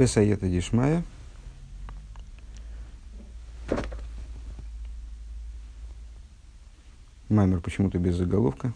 Бесаета 0.00 0.48
Дишмая. 0.48 1.04
Маймер 7.28 7.60
почему-то 7.60 7.98
без 7.98 8.16
заголовка. 8.16 8.72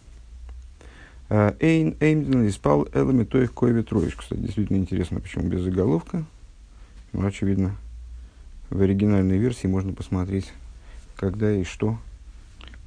А, 1.30 1.56
Эйн 1.60 1.96
Эймден 2.00 2.46
испал 2.46 2.86
элами 2.92 3.24
тоих 3.24 3.54
коеви 3.54 3.80
троиш. 3.80 4.16
Кстати, 4.16 4.38
действительно 4.40 4.76
интересно, 4.76 5.18
почему 5.18 5.48
без 5.48 5.62
заголовка. 5.62 6.26
Ну, 7.14 7.26
очевидно, 7.26 7.74
в 8.68 8.82
оригинальной 8.82 9.38
версии 9.38 9.66
можно 9.66 9.94
посмотреть, 9.94 10.52
когда 11.16 11.50
и 11.50 11.64
что, 11.64 11.98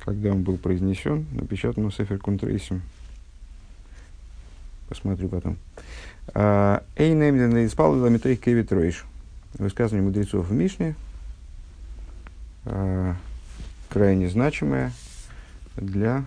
когда 0.06 0.30
он 0.30 0.44
был 0.44 0.58
произнесен, 0.58 1.26
напечатан 1.32 1.92
Сефер 1.92 2.20
Контрейсим. 2.20 2.84
Посмотрю 4.90 5.28
потом. 5.28 5.58
А, 6.34 6.84
Эйн 6.96 7.22
Эймден 7.22 7.66
испал 7.66 7.96
элами 7.96 8.18
тоих 8.18 8.42
коеви 8.42 8.64
троиш. 8.64 9.06
Высказывание 9.58 10.06
мудрецов 10.06 10.48
в 10.48 10.54
Мишне, 10.54 10.96
а, 12.66 13.16
крайне 13.90 14.30
значимое 14.30 14.92
для 15.76 16.26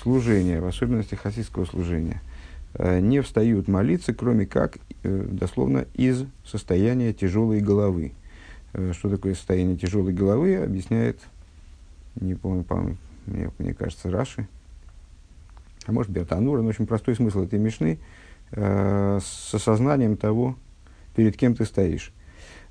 служения, 0.00 0.60
в 0.60 0.66
особенности 0.66 1.14
хасидского 1.14 1.64
служения, 1.64 2.20
э, 2.74 3.00
не 3.00 3.20
встают 3.20 3.68
молиться, 3.68 4.14
кроме 4.14 4.46
как, 4.46 4.78
э, 5.02 5.26
дословно, 5.30 5.86
из 5.94 6.24
состояния 6.44 7.12
тяжелой 7.12 7.60
головы. 7.60 8.12
Э, 8.72 8.92
что 8.96 9.10
такое 9.10 9.34
состояние 9.34 9.76
тяжелой 9.76 10.12
головы, 10.12 10.56
объясняет, 10.56 11.18
не 12.20 12.34
помню, 12.34 12.62
по 12.62 12.76
мне, 13.26 13.50
мне 13.58 13.74
кажется, 13.74 14.10
Раши, 14.10 14.46
а 15.86 15.92
может, 15.92 16.10
Бертанура, 16.10 16.62
но 16.62 16.68
очень 16.68 16.86
простой 16.86 17.16
смысл 17.16 17.42
этой 17.42 17.58
мешны, 18.52 19.20
с 19.20 19.54
осознанием 19.54 20.16
того, 20.16 20.56
перед 21.14 21.36
кем 21.36 21.54
ты 21.54 21.64
стоишь. 21.64 22.12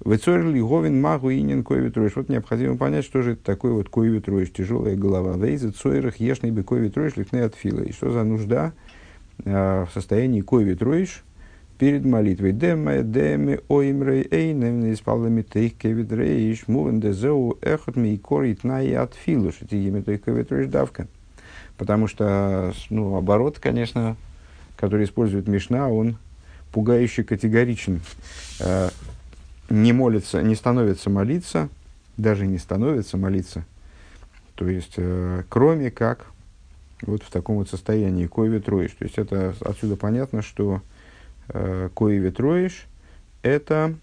Вецорли 0.03 0.61
говин 0.61 1.01
магу 1.01 1.29
инин 1.29 1.63
коеви 1.63 1.89
троиш. 1.89 2.15
Вот 2.15 2.29
необходимо 2.29 2.77
понять, 2.77 3.03
что 3.03 3.21
же 3.21 3.33
это 3.33 3.43
такое 3.43 3.73
вот 3.73 3.89
коеви 3.89 4.19
троиш, 4.19 4.49
тяжелая 4.51 4.95
голова. 4.95 5.35
Вейзет 5.35 5.75
цойрах 5.75 6.17
ешный 6.17 6.51
бы 6.51 6.63
коеви 6.63 6.89
троиш 6.89 7.17
лихны 7.17 7.41
от 7.41 7.55
фила. 7.55 7.81
И 7.81 7.91
что 7.91 8.11
за 8.11 8.23
нужда 8.23 8.71
э, 9.43 9.85
в 9.85 9.93
состоянии 9.93 10.39
коеви 10.39 10.75
троиш 10.75 11.23
перед 11.77 12.05
молитвой. 12.05 12.53
Деме, 12.53 13.03
деме, 13.03 13.59
оймрей, 13.67 14.25
эйнем, 14.31 14.79
не 14.79 14.95
спалами 14.95 15.41
тейх 15.41 15.75
кевид 15.75 16.13
рейш, 16.13 16.67
мувен 16.67 17.01
дезеу, 17.01 17.57
эхот 17.61 17.97
ми 17.97 18.17
корит 18.17 18.63
на 18.63 18.81
и 18.81 18.93
от 18.93 19.15
филу. 19.15 19.51
Имя 19.69 20.01
той 20.01 20.17
коеви 20.17 20.43
троиш 20.43 20.67
давка. 20.67 21.07
Потому 21.77 22.07
что, 22.07 22.73
ну, 22.89 23.15
оборот, 23.15 23.59
конечно, 23.59 24.15
который 24.79 25.05
использует 25.05 25.47
Мишна, 25.47 25.89
он 25.89 26.17
пугающе 26.71 27.23
категоричен. 27.23 27.99
Э, 28.61 28.89
не 29.69 29.91
молится, 29.91 30.41
не 30.41 30.55
становится 30.55 31.09
молиться, 31.09 31.67
даже 32.15 32.47
не 32.47 32.57
становится 32.57 33.17
молиться, 33.17 33.65
то 34.55 34.67
есть, 34.67 34.93
э, 34.95 35.43
кроме 35.49 35.91
как 35.91 36.27
вот 37.01 37.23
в 37.23 37.29
таком 37.29 37.57
вот 37.57 37.69
состоянии 37.69 38.25
коеви 38.27 38.59
троиш. 38.59 38.91
То 38.91 39.03
есть, 39.05 39.17
это 39.17 39.53
отсюда 39.61 39.95
понятно, 39.95 40.41
что 40.41 40.81
э, 41.49 41.89
коеви 41.93 42.29
троиш– 42.29 42.87
это 43.41 43.95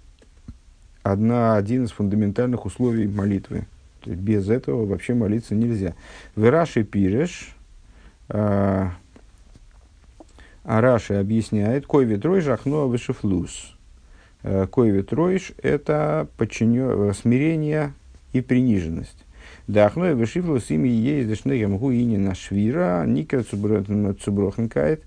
одна, 1.02 1.56
один 1.56 1.84
из 1.84 1.90
фундаментальных 1.90 2.66
условий 2.66 3.06
молитвы. 3.06 3.66
Без 4.04 4.48
этого 4.48 4.86
вообще 4.86 5.14
молиться 5.14 5.54
нельзя. 5.54 5.94
Вераши 6.36 6.84
пиреш, 6.84 7.54
э, 10.66 10.78
Араши 10.78 11.14
объясняет, 11.14 11.86
коеви 11.86 12.16
троиш 12.16 12.48
ахноа 12.48 12.86
вышефлус– 12.86 13.72
Э, 14.48 14.68
Койви 14.70 15.02
троиш– 15.02 15.52
это 15.62 16.28
подчинё, 16.36 17.10
э, 17.10 17.14
смирение 17.14 17.94
и 18.32 18.40
приниженность. 18.40 19.24
Да, 19.66 19.86
ахной 19.86 20.14
вышифлу 20.14 20.60
с 20.60 20.70
ими 20.70 20.88
есть 20.88 21.28
дешнегем 21.28 21.78
гуини 21.78 22.16
на 22.16 22.36
швира, 22.36 23.04
ника 23.06 23.42
цуброхнкает, 23.42 25.02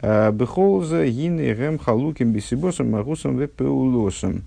э, 0.00 0.30
бехолза 0.30 1.04
гины 1.04 1.52
гем 1.52 1.80
халуким 1.80 2.30
бисибосом 2.30 2.92
магусом 2.92 3.38
вепеулосом. 3.38 4.44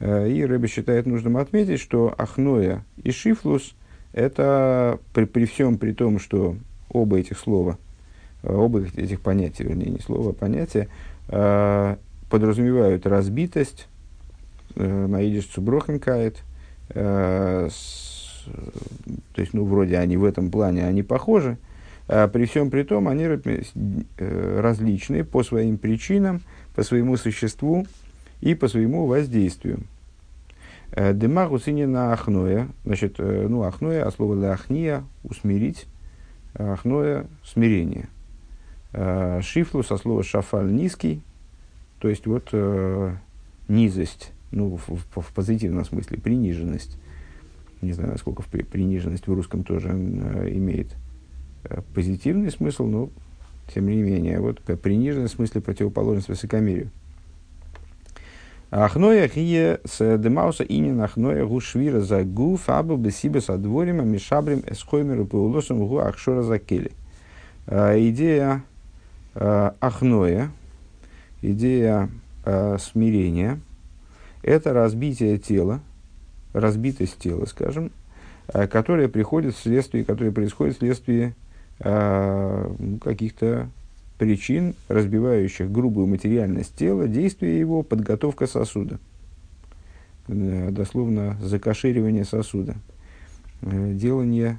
И 0.00 0.46
Рэбе 0.48 0.66
считает 0.66 1.06
нужным 1.06 1.36
отметить, 1.36 1.78
что 1.78 2.12
ахноя 2.16 2.84
и 3.04 3.12
шифлус– 3.12 3.74
это 4.14 4.98
при, 5.12 5.26
при 5.26 5.44
всем 5.44 5.76
при 5.76 5.92
том, 5.92 6.18
что 6.18 6.56
оба 6.88 7.18
этих 7.18 7.38
слова, 7.38 7.78
оба 8.42 8.82
этих 8.82 9.20
понятия, 9.20 9.64
вернее, 9.64 9.90
не 9.90 9.98
слова, 9.98 10.30
а 10.30 10.32
понятия, 10.32 10.88
подразумевают 12.30 13.06
разбитость, 13.06 13.88
э, 14.76 15.06
наидиш 15.06 15.46
цуброхенкает, 15.46 16.42
э, 16.90 17.68
то 19.34 19.40
есть, 19.40 19.52
ну, 19.52 19.64
вроде 19.64 19.98
они 19.98 20.16
в 20.16 20.24
этом 20.24 20.50
плане, 20.50 20.86
они 20.86 21.02
похожи, 21.02 21.58
а 22.08 22.28
при 22.28 22.46
всем 22.46 22.70
при 22.70 22.84
том, 22.84 23.08
они 23.08 23.24
э, 23.24 24.60
различны 24.60 25.24
по 25.24 25.42
своим 25.42 25.76
причинам, 25.76 26.40
по 26.74 26.82
своему 26.82 27.16
существу 27.16 27.86
и 28.40 28.54
по 28.54 28.68
своему 28.68 29.06
воздействию. 29.06 29.80
Э, 30.92 31.12
Демагу 31.12 31.58
на 31.66 32.12
ахноя, 32.12 32.68
значит, 32.84 33.18
ну, 33.18 33.64
ахноя, 33.64 34.06
а 34.06 34.10
слово 34.10 34.34
лахния, 34.34 35.04
усмирить, 35.24 35.86
ахноя, 36.54 37.26
смирение. 37.44 38.08
Шифлу 38.92 39.82
со 39.82 39.96
слова 39.96 40.22
шафаль 40.22 40.72
низкий, 40.72 41.22
то 42.00 42.08
есть 42.08 42.26
вот 42.26 42.48
э, 42.52 43.14
низость, 43.68 44.32
ну, 44.50 44.76
в, 44.76 44.88
в, 44.88 45.20
в 45.20 45.32
позитивном 45.34 45.84
смысле, 45.84 46.18
приниженность. 46.18 46.98
Не 47.82 47.92
знаю, 47.92 48.12
насколько 48.12 48.42
в, 48.42 48.46
приниженность 48.46 49.26
в 49.26 49.32
русском 49.32 49.64
тоже 49.64 49.90
э, 49.90 50.52
имеет 50.54 50.88
э, 51.64 51.82
позитивный 51.94 52.50
смысл, 52.50 52.86
но 52.86 53.10
тем 53.72 53.86
не 53.86 54.02
менее, 54.02 54.40
вот 54.40 54.60
приниженность 54.60 55.34
в 55.34 55.36
смысле 55.36 55.60
противоположность 55.60 56.28
высокомерию. 56.28 56.90
Ахноя 58.70 59.26
хие 59.28 59.80
с 59.84 60.18
демауса 60.18 60.62
инин 60.62 61.00
ахноя 61.00 61.44
гушвира 61.44 62.00
за 62.00 62.22
гу 62.24 62.56
фабу 62.56 62.96
бесибе 62.96 63.40
с 63.40 63.50
адворима 63.50 64.04
мишабрим 64.04 64.62
эсхоймеру 64.66 65.26
паулосом 65.26 65.86
гу 65.86 65.98
ахшора 65.98 66.42
за 66.42 66.58
кели. 66.58 66.92
Э, 67.66 67.96
идея 68.08 68.56
э, 68.56 68.69
ахноя, 69.34 70.50
идея 71.42 72.10
э, 72.44 72.78
смирения– 72.78 73.60
это 74.42 74.72
разбитие 74.72 75.38
тела, 75.38 75.80
разбитость 76.52 77.18
тела, 77.18 77.44
скажем, 77.44 77.90
э, 78.48 78.66
которая 78.66 79.08
приходит 79.08 79.54
вследствие, 79.54 80.04
которая 80.04 80.32
происходит 80.32 80.76
вследствие 80.76 81.34
э, 81.80 82.74
каких-то 83.02 83.68
причин, 84.18 84.74
разбивающих 84.88 85.70
грубую 85.70 86.06
материальность 86.06 86.74
тела, 86.76 87.06
действие 87.06 87.58
его, 87.58 87.82
подготовка 87.82 88.46
сосуда. 88.46 88.98
Э, 90.28 90.70
дословно, 90.70 91.36
закошеривание 91.40 92.24
сосуда. 92.24 92.76
Э, 93.62 93.92
делание 93.92 94.58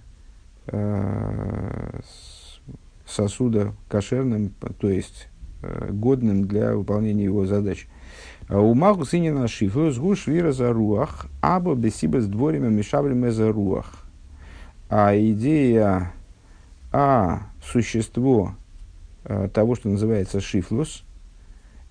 э, 0.67 1.99
сосуда 3.11 3.73
кошерным, 3.89 4.53
то 4.79 4.89
есть 4.89 5.27
Э, 5.63 5.89
годным 5.91 6.47
для 6.47 6.75
выполнения 6.75 7.25
его 7.25 7.45
задач. 7.45 7.88
А 8.47 8.59
у 8.59 8.73
Маху 8.73 9.05
сынина 9.05 9.47
шифлу 9.47 9.91
сгуш 9.91 10.25
вира 10.25 10.51
за 10.53 10.73
руах, 10.73 11.27
або 11.39 11.75
бесиба 11.75 12.19
с 12.19 12.25
дворями 12.25 12.67
мешавлем 12.69 13.29
за 13.31 13.51
руах. 13.51 14.03
А 14.89 15.16
идея, 15.16 16.13
а 16.91 17.44
существо 17.63 18.55
а, 19.23 19.50
того, 19.50 19.75
что 19.75 19.89
называется 19.89 20.41
шифлус, 20.41 21.03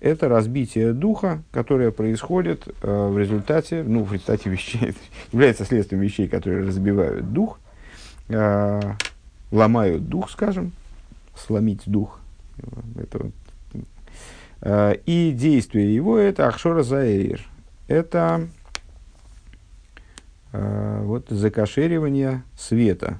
это 0.01 0.27
разбитие 0.27 0.91
духа, 0.91 1.41
которое 1.51 1.91
происходит 1.91 2.67
а, 2.83 3.09
в 3.09 3.17
результате, 3.17 3.83
ну, 3.83 4.03
в 4.03 4.11
результате 4.11 4.49
вещей, 4.49 4.93
является 5.31 5.63
следствием 5.63 6.01
вещей, 6.01 6.27
которые 6.27 6.67
разбивают 6.67 7.31
дух, 7.31 7.57
ломают 9.51 10.07
дух, 10.07 10.29
скажем, 10.29 10.71
сломить 11.45 11.83
дух. 11.85 12.19
Это 12.95 13.31
Э, 14.61 14.95
и 15.05 15.31
действие 15.31 15.93
его 15.93 16.17
это 16.17 16.47
Ахшора 16.47 16.83
Заэйр. 16.83 17.41
Это 17.87 18.47
э, 20.53 21.01
вот 21.03 21.27
закошеривание 21.29 22.43
света, 22.57 23.19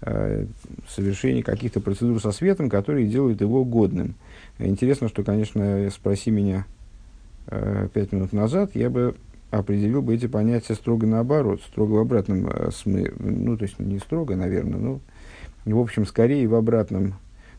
э, 0.00 0.46
совершение 0.88 1.42
каких-то 1.42 1.80
процедур 1.80 2.20
со 2.20 2.32
светом, 2.32 2.70
которые 2.70 3.06
делают 3.06 3.40
его 3.40 3.64
годным. 3.64 4.14
Интересно, 4.58 5.08
что, 5.08 5.22
конечно, 5.22 5.88
спроси 5.90 6.30
меня 6.30 6.66
пять 7.94 8.12
минут 8.12 8.32
назад, 8.32 8.72
я 8.74 8.90
бы 8.90 9.16
определил 9.50 10.02
бы 10.02 10.14
эти 10.14 10.26
понятия 10.26 10.74
строго 10.74 11.06
наоборот, 11.06 11.62
строго 11.62 11.94
в 11.94 11.98
обратном 11.98 12.70
смысле, 12.70 13.12
ну, 13.18 13.56
то 13.56 13.64
есть 13.64 13.80
не 13.80 13.98
строго, 13.98 14.36
наверное, 14.36 14.78
но, 14.78 15.00
в 15.64 15.80
общем, 15.80 16.06
скорее 16.06 16.46
в 16.46 16.54
обратном, 16.54 17.14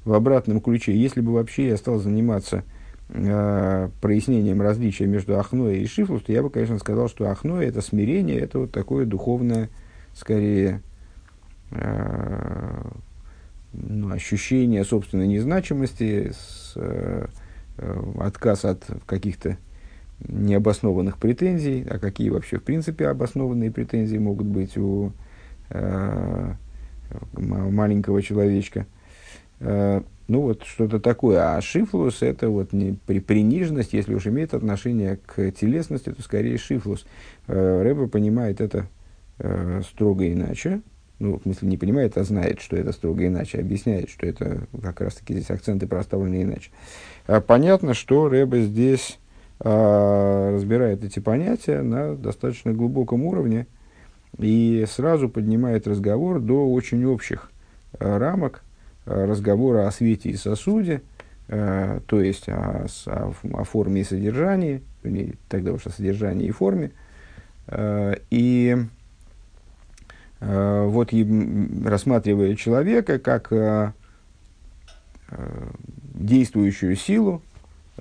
в 0.06 0.14
обратном 0.14 0.62
ключе. 0.62 0.96
Если 0.96 1.22
бы 1.22 1.34
вообще 1.34 1.68
я 1.68 1.78
стал 1.78 2.00
заниматься 2.00 2.64
э, 3.10 3.90
прояснением 4.02 4.62
различия 4.62 5.06
между 5.06 5.40
Ахноя 5.40 5.76
и 5.76 5.86
Шифлус, 5.86 6.24
то 6.24 6.32
я 6.32 6.42
бы, 6.42 6.50
конечно, 6.50 6.80
сказал, 6.80 7.10
что 7.10 7.30
Ахноя– 7.30 7.68
это 7.70 7.82
смирение, 7.82 8.40
это 8.40 8.60
вот 8.60 8.72
такое 8.72 9.06
духовное, 9.06 9.70
скорее, 10.14 10.82
э, 11.72 12.82
ну, 13.74 14.12
ощущение 14.12 14.84
собственной 14.84 15.28
незначимости, 15.28 16.32
с, 16.32 16.74
э, 16.76 17.28
э, 17.78 18.04
отказ 18.20 18.66
от 18.66 18.86
каких-то 19.06 19.58
необоснованных 20.28 21.18
претензий, 21.18 21.86
а 21.90 21.98
какие 22.00 22.30
вообще 22.30 22.58
в 22.58 22.64
принципе 22.64 23.08
обоснованные 23.08 23.72
претензии 23.72 24.18
могут 24.18 24.48
быть 24.48 24.78
у 24.78 25.14
э, 25.70 26.54
маленького 27.34 28.22
человечка. 28.22 28.86
Э, 29.62 30.02
ну 30.28 30.42
вот 30.42 30.64
что-то 30.64 31.00
такое. 31.00 31.56
А 31.56 31.62
шифлус 31.62 32.22
это 32.22 32.50
вот 32.50 32.74
не 32.74 32.98
при, 33.06 33.20
приниженность, 33.20 33.94
если 33.94 34.14
уж 34.14 34.28
имеет 34.28 34.54
отношение 34.54 35.18
к 35.26 35.52
телесности, 35.52 36.12
то 36.12 36.22
скорее 36.22 36.58
шифлус. 36.58 37.06
Э, 37.48 37.82
Рэба 37.84 38.08
понимает 38.08 38.60
это 38.60 38.88
э, 39.40 39.82
строго 39.88 40.32
иначе. 40.32 40.82
Ну, 41.20 41.38
в 41.38 41.44
смысле, 41.44 41.68
не 41.68 41.78
понимает, 41.78 42.18
а 42.18 42.24
знает, 42.24 42.62
что 42.62 42.76
это 42.76 42.92
строго 42.94 43.28
иначе, 43.28 43.60
объясняет, 43.60 44.10
что 44.10 44.26
это 44.26 44.62
как 44.82 45.02
раз-таки 45.02 45.34
здесь 45.34 45.52
акценты 45.52 45.86
проставлены 45.86 46.42
иначе. 46.42 46.72
А 47.28 47.42
понятно, 47.42 47.94
что 47.94 48.28
Рэба 48.28 48.62
здесь 48.62 49.20
а, 49.60 50.52
разбирает 50.52 51.04
эти 51.04 51.20
понятия 51.20 51.84
на 51.84 52.16
достаточно 52.16 52.74
глубоком 52.74 53.24
уровне 53.24 53.68
и 54.40 54.84
сразу 54.90 55.30
поднимает 55.30 55.88
разговор 55.88 56.40
до 56.40 56.68
очень 56.74 57.06
общих 57.06 57.52
рамок 58.00 58.64
разговора 59.06 59.88
о 59.88 59.92
свете 59.92 60.30
и 60.30 60.36
сосуде, 60.36 61.02
то 61.48 62.02
есть 62.12 62.48
о, 62.48 62.88
о, 63.08 63.34
о 63.54 63.64
форме 63.64 64.02
и 64.02 64.04
содержании, 64.06 64.82
тогда 65.50 65.74
уж 65.74 65.86
о 65.88 65.90
содержании 65.90 66.48
и 66.48 66.52
форме. 66.52 66.92
И 68.30 68.78
вот 70.40 71.10
рассматривая 71.84 72.56
человека 72.56 73.20
как 73.20 73.94
действующую 76.14 76.96
силу, 76.96 77.42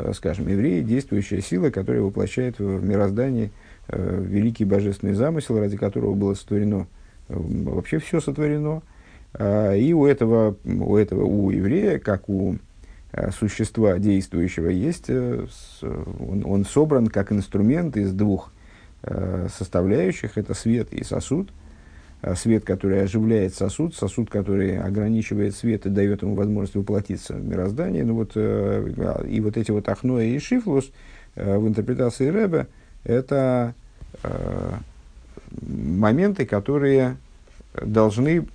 Э, 0.01 0.13
скажем, 0.15 0.49
евреи, 0.49 0.83
действующая 0.83 1.41
сила, 1.41 1.71
которая 1.71 2.03
воплощает 2.03 2.59
в 2.59 2.85
мироздании 2.85 3.51
э, 3.89 4.25
великий 4.25 4.65
божественный 4.65 5.15
замысел, 5.15 5.59
ради 5.59 5.77
которого 5.77 6.15
было 6.15 6.35
сотворено 6.35 6.87
э, 7.29 7.35
вообще 7.37 7.99
все 7.99 8.21
сотворено. 8.21 8.83
Э, 9.35 9.79
и 9.79 9.93
у 9.93 10.07
этого, 10.07 10.57
у 10.65 10.97
этого, 10.97 11.25
у 11.25 11.51
еврея, 11.51 11.99
как 11.99 12.29
у 12.29 12.57
э, 13.13 13.31
существа 13.31 13.99
действующего, 13.99 14.69
есть, 14.69 15.05
э, 15.09 15.47
он, 15.83 16.45
он 16.45 16.65
собран 16.65 17.07
как 17.07 17.33
инструмент 17.33 17.97
из 17.97 18.13
двух 18.13 18.53
э, 19.03 19.49
составляющих, 19.57 20.37
это 20.37 20.55
свет 20.55 20.93
и 20.93 21.05
сосуд. 21.05 21.51
Э, 22.23 22.35
свет, 22.35 22.65
который 22.65 23.03
оживляет 23.03 23.55
сосуд, 23.55 23.95
сосуд, 23.95 24.31
который 24.31 24.79
ограничивает 24.79 25.55
свет 25.55 25.87
и 25.87 25.91
дает 25.91 26.23
ему 26.23 26.35
возможность 26.35 26.75
воплотиться 26.75 27.35
в 27.35 27.45
мироздание. 27.45 28.05
Ну 28.05 28.15
вот, 28.15 28.33
э, 28.35 29.25
и 29.29 29.41
вот 29.41 29.57
эти 29.57 29.71
вот 29.71 29.89
Ахноя 29.89 30.27
и 30.27 30.39
Шифлус 30.39 30.91
в 31.37 31.69
интерпретации 31.69 32.29
Рэбе 32.29 32.67
это 33.05 33.73
моменты, 35.63 36.45
которые 36.45 37.17
должны, 37.75 38.47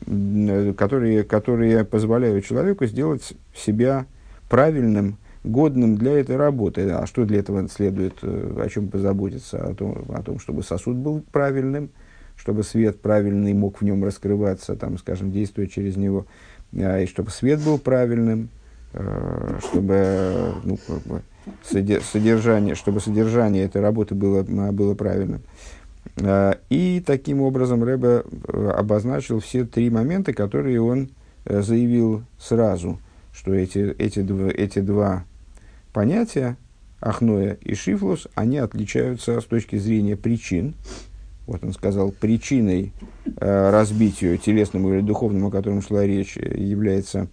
которые, 0.77 1.23
которые 1.23 1.83
позволяют 1.85 2.45
человеку 2.45 2.85
сделать 2.85 3.33
себя 3.55 4.05
правильным, 4.49 5.17
годным 5.43 5.97
для 5.97 6.19
этой 6.19 6.37
работы. 6.37 6.89
А 6.89 7.05
что 7.05 7.25
для 7.25 7.39
этого 7.39 7.67
следует, 7.69 8.15
о 8.23 8.67
чем 8.69 8.89
позаботиться? 8.89 9.57
О 9.57 9.73
том, 9.73 10.05
о 10.09 10.21
том 10.21 10.39
чтобы 10.39 10.63
сосуд 10.63 10.95
был 10.95 11.23
правильным– 11.31 11.89
чтобы 12.37 12.63
свет 12.63 13.01
правильный 13.01 13.53
мог 13.53 13.81
в 13.81 13.83
нем 13.83 14.03
раскрываться, 14.03 14.75
там, 14.75 14.97
скажем, 14.97 15.31
действуя 15.31 15.67
через 15.67 15.95
него, 15.95 16.25
а, 16.75 16.99
и 16.99 17.07
чтобы 17.07 17.31
свет 17.31 17.59
был 17.61 17.77
правильным, 17.77 18.49
а, 18.93 19.57
чтобы 19.63 20.53
ну, 20.63 20.77
как 20.85 21.01
бы, 21.03 21.21
содержание, 21.63 22.75
чтобы 22.75 22.99
содержание 22.99 23.65
этой 23.65 23.81
работы 23.81 24.15
было, 24.15 24.43
было 24.43 24.95
правильным. 24.95 25.41
А, 26.21 26.57
и 26.69 27.03
таким 27.05 27.41
образом 27.41 27.83
Рэбе 27.83 28.23
э, 28.47 28.69
обозначил 28.69 29.39
все 29.39 29.65
три 29.65 29.89
момента, 29.89 30.33
которые 30.33 30.81
он 30.81 31.09
э, 31.45 31.61
заявил 31.61 32.23
сразу, 32.39 32.99
что 33.33 33.53
эти, 33.53 33.93
эти, 33.97 34.21
два, 34.21 34.49
эти 34.49 34.79
два 34.79 35.25
понятия, 35.91 36.57
Ахноя 37.01 37.57
и 37.61 37.75
Шифлус, 37.75 38.27
они 38.33 38.57
отличаются 38.57 39.41
с 39.41 39.45
точки 39.45 39.75
зрения 39.75 40.15
причин, 40.15 40.75
вот 41.47 41.63
он 41.63 41.73
сказал, 41.73 42.11
причиной 42.11 42.93
э, 43.25 43.69
разбитию 43.69 44.37
телесному 44.37 44.93
или 44.93 45.01
духовному, 45.01 45.49
о 45.49 45.51
котором 45.51 45.81
шла 45.81 46.05
речь, 46.05 46.37
является 46.37 47.27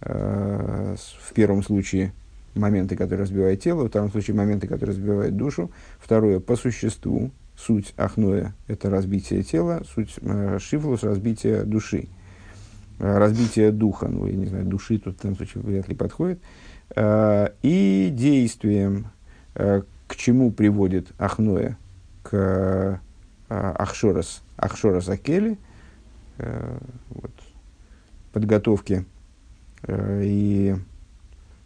э, 0.00 0.96
в 0.96 1.32
первом 1.34 1.62
случае 1.62 2.12
моменты, 2.54 2.96
которые 2.96 3.22
разбивают 3.22 3.60
тело, 3.62 3.82
во 3.82 3.88
втором 3.88 4.10
случае 4.10 4.34
моменты, 4.34 4.66
которые 4.66 4.96
разбивают 4.96 5.36
душу, 5.36 5.70
второе 6.00 6.40
по 6.40 6.56
существу, 6.56 7.30
суть 7.58 7.92
ахноя– 7.96 8.54
это 8.68 8.88
разбитие 8.88 9.42
тела, 9.42 9.82
суть 9.94 10.14
э, 10.22 10.58
шифлус– 10.60 11.02
разбитие 11.02 11.64
души, 11.64 12.08
э, 13.00 13.18
разбитие 13.18 13.72
духа, 13.72 14.08
ну, 14.08 14.26
я 14.26 14.36
не 14.36 14.46
знаю, 14.46 14.64
души 14.64 14.98
тут 14.98 15.16
в 15.16 15.18
этом 15.18 15.36
случае 15.36 15.64
вряд 15.64 15.88
ли 15.88 15.94
подходит, 15.94 16.40
э, 16.94 17.48
и 17.62 18.10
действием, 18.12 19.08
э, 19.54 19.82
к 20.06 20.16
чему 20.16 20.52
приводит 20.52 21.12
ахноя, 21.18 21.76
к 22.22 23.00
а, 23.50 23.72
Ахшорас, 23.78 24.42
Ахшорас 24.56 25.08
Акели, 25.08 25.56
э, 26.36 26.78
вот, 27.08 27.32
подготовке 28.32 29.06
э, 29.84 30.22
и 30.24 30.76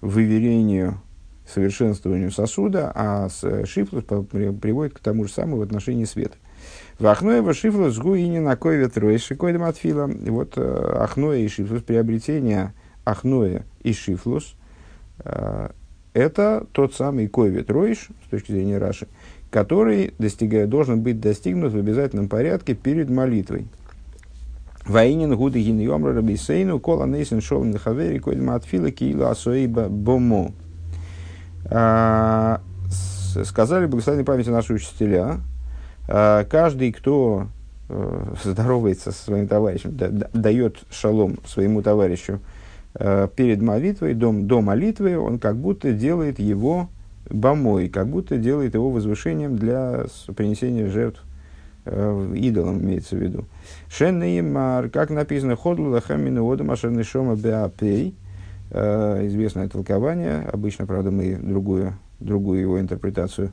выверению, 0.01 1.01
совершенствованию 1.47 2.31
сосуда, 2.31 2.93
а 2.95 3.29
с 3.29 3.67
шифлус 3.67 4.05
приводит 4.05 4.95
к 4.95 5.01
тому 5.01 5.25
же 5.25 5.33
самому 5.33 5.59
в 5.59 5.63
отношении 5.63 6.05
света. 6.05 6.37
В 6.99 7.07
Ахноева 7.07 7.53
шифлус 7.55 7.99
гуини 7.99 8.39
на 8.39 8.57
кове 8.57 8.89
тройши 8.89 9.35
койдем 9.35 9.65
отфила. 9.65 10.07
Вот 10.07 10.55
э, 10.57 10.97
Ахноя 11.01 11.39
и 11.39 11.49
шифлус, 11.49 11.83
приобретение 11.83 12.75
Ахноя 13.05 13.65
и 13.83 13.93
шифлус, 13.93 14.55
это 16.15 16.67
тот 16.73 16.95
самый 16.95 17.29
ковет 17.29 17.71
ройш, 17.71 18.09
с 18.27 18.31
точки 18.31 18.53
зрения 18.53 18.79
Раши, 18.79 19.09
который 19.51 20.15
достигает, 20.19 20.69
должен 20.69 21.01
быть 21.01 21.21
достигнут 21.21 21.73
в 21.73 21.79
обязательном 21.79 22.29
порядке 22.29 22.75
перед 22.75 23.09
молитвой. 23.09 23.67
Ваинин 24.87 25.37
гуды 25.37 25.63
гин 25.63 25.79
йомра 25.79 26.13
рабисейну 26.13 26.81
кола 26.81 27.07
нейсен 27.07 27.41
шол 27.41 27.63
нахавери 27.65 28.19
коль 28.19 28.41
матфила 28.41 28.91
киила 28.91 29.31
асоиба 29.31 29.89
бомо. 29.89 30.53
А, 31.67 32.61
сказали 33.45 33.87
благословенной 33.87 34.25
памяти 34.25 34.51
наши 34.51 34.75
учителя, 34.75 35.41
а, 36.09 36.45
каждый, 36.45 36.93
кто 36.93 37.47
э, 37.89 38.35
здоровается 38.45 39.13
со 39.13 39.25
своим 39.25 39.49
товарищем, 39.49 39.97
дает 39.97 40.79
шалом 40.91 41.39
своему 41.47 41.83
товарищу 41.83 42.41
э, 42.95 43.29
перед 43.35 43.63
молитвой, 43.63 44.15
до, 44.15 44.33
до 44.33 44.61
молитвы, 44.61 45.19
он 45.19 45.39
как 45.39 45.57
будто 45.57 45.93
делает 45.93 46.39
его 46.39 46.89
бомой, 47.31 47.89
как 47.89 48.09
будто 48.09 48.37
делает 48.37 48.75
его 48.75 48.91
возвышением 48.91 49.57
для 49.57 50.07
принесения 50.37 50.89
жертв 50.89 51.23
э, 51.85 52.33
идолам, 52.37 52.81
имеется 52.81 53.17
в 53.17 53.21
виду. 53.21 53.45
Шеннеймар, 53.89 54.91
как 54.91 55.11
написано, 55.11 55.57
ходлу 55.57 55.91
лахамину 55.91 56.51
одам 56.51 56.71
ашерный 56.71 57.05
шома 57.05 57.37
беапей, 57.37 58.15
известное 58.73 59.69
толкование, 59.69 60.49
обычно, 60.51 60.87
правда, 60.87 61.11
мы 61.11 61.37
другую, 61.37 61.95
другую 62.21 62.61
его 62.61 62.81
интерпретацию 62.81 63.53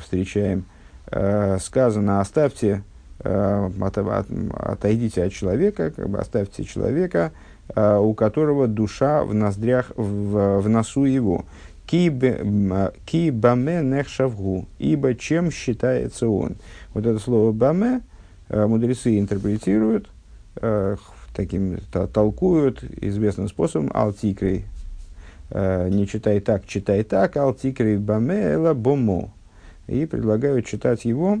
встречаем, 0.00 0.64
э, 1.10 1.58
сказано, 1.60 2.20
оставьте, 2.20 2.82
э, 3.20 3.70
от, 3.80 3.98
от, 3.98 4.26
отойдите 4.52 5.24
от 5.24 5.32
человека, 5.32 5.90
как 5.90 6.08
бы 6.08 6.18
оставьте 6.18 6.64
человека, 6.64 7.32
э, 7.74 7.96
у 7.96 8.14
которого 8.14 8.66
душа 8.66 9.24
в 9.24 9.34
ноздрях, 9.34 9.92
в, 9.96 10.60
в 10.60 10.68
носу 10.68 11.04
его. 11.04 11.44
Ки 11.86 12.08
баме 12.08 13.82
нехшавгу, 13.82 14.66
ибо 14.78 15.14
чем 15.14 15.50
считается 15.50 16.28
он. 16.28 16.56
Вот 16.94 17.04
это 17.04 17.18
слово 17.18 17.52
баме 17.52 18.00
э, 18.48 18.66
мудрецы 18.66 19.18
интерпретируют, 19.18 20.08
э, 21.34 21.36
таким 21.36 21.78
толкуют 22.12 22.82
известным 22.82 23.48
способом 23.48 23.90
алтикрей. 23.94 24.64
Э, 25.50 25.88
не 25.88 26.06
читай 26.06 26.40
так, 26.40 26.66
читай 26.66 27.02
так, 27.04 27.36
алтикрей 27.36 27.96
баме 27.96 28.52
эла 28.52 28.74
бомо. 28.74 29.30
И 29.86 30.06
предлагают 30.06 30.66
читать 30.66 31.04
его 31.04 31.38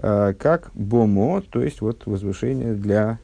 как 0.00 0.70
бомо, 0.74 1.42
то 1.42 1.60
есть 1.60 1.80
вот 1.80 2.06
возвышение 2.06 2.74
для 2.74 3.18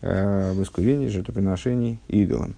воскурения 0.00 1.10
жертвоприношений 1.10 2.00
идолам. 2.08 2.56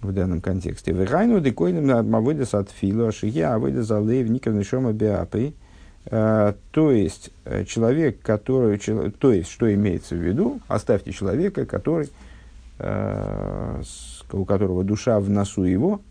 в 0.00 0.12
данном 0.12 0.40
контексте. 0.40 0.92
Вегайну 0.92 1.40
декойным 1.40 2.08
мавыдас 2.08 2.54
от 2.54 2.70
фила, 2.70 3.10
шия 3.10 3.54
авыдас 3.54 3.90
алеев 3.90 4.28
никерный 4.28 4.64
шома 4.64 4.92
биапри. 4.92 5.54
То 6.04 6.54
есть, 6.74 7.30
человек, 7.66 8.20
который, 8.20 8.78
то 8.78 9.32
есть, 9.32 9.50
что 9.50 9.72
имеется 9.72 10.14
в 10.14 10.18
виду, 10.18 10.60
оставьте 10.68 11.12
человека, 11.12 11.64
который, 11.64 12.10
у 12.78 14.44
которого 14.44 14.84
душа 14.84 15.18
в 15.18 15.30
носу 15.30 15.64
его, 15.64 16.02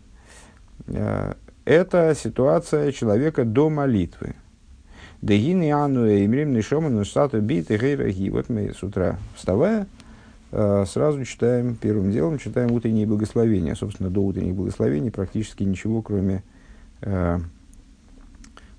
это 1.64 2.14
ситуация 2.16 2.92
человека 2.92 3.44
до 3.44 3.70
молитвы. 3.70 4.34
Вот 8.30 8.50
мы 8.50 8.72
с 8.74 8.82
утра 8.82 9.16
вставая, 9.34 9.86
э, 10.52 10.84
сразу 10.86 11.24
читаем, 11.24 11.76
первым 11.76 12.12
делом 12.12 12.38
читаем 12.38 12.72
утренние 12.72 13.06
благословения. 13.06 13.74
Собственно, 13.74 14.10
до 14.10 14.20
утренних 14.20 14.54
благословений 14.54 15.10
практически 15.10 15.62
ничего, 15.62 16.02
кроме 16.02 16.42
э, 17.00 17.38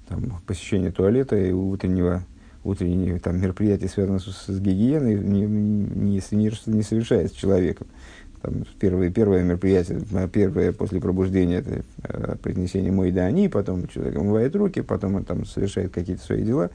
там, 0.07 0.41
посещения 0.45 0.91
туалета 0.91 1.35
и 1.35 1.51
утреннего 1.51 2.23
утреннего 2.63 3.19
там, 3.19 3.39
мероприятия, 3.39 3.87
связанного 3.87 4.19
с, 4.19 4.47
с 4.47 4.59
гигиеной, 4.59 5.19
не, 5.19 5.41
не, 5.45 6.21
не, 6.31 6.51
не 6.65 6.81
совершается 6.81 7.37
человеком 7.37 7.85
там, 8.45 8.63
первое, 8.79 9.09
первое 9.09 9.43
мероприятие, 9.43 10.01
первое 10.31 10.71
после 10.71 11.01
пробуждения, 11.01 11.57
это 11.57 11.83
э, 12.03 12.35
произнесение 12.41 12.91
мой 12.91 13.11
да 13.11 13.25
они, 13.25 13.49
потом 13.49 13.87
человек 13.87 14.19
умывает 14.19 14.55
руки, 14.55 14.81
потом 14.81 15.15
он 15.15 15.25
там 15.25 15.45
совершает 15.45 15.91
какие-то 15.91 16.23
свои 16.23 16.43
дела 16.43 16.69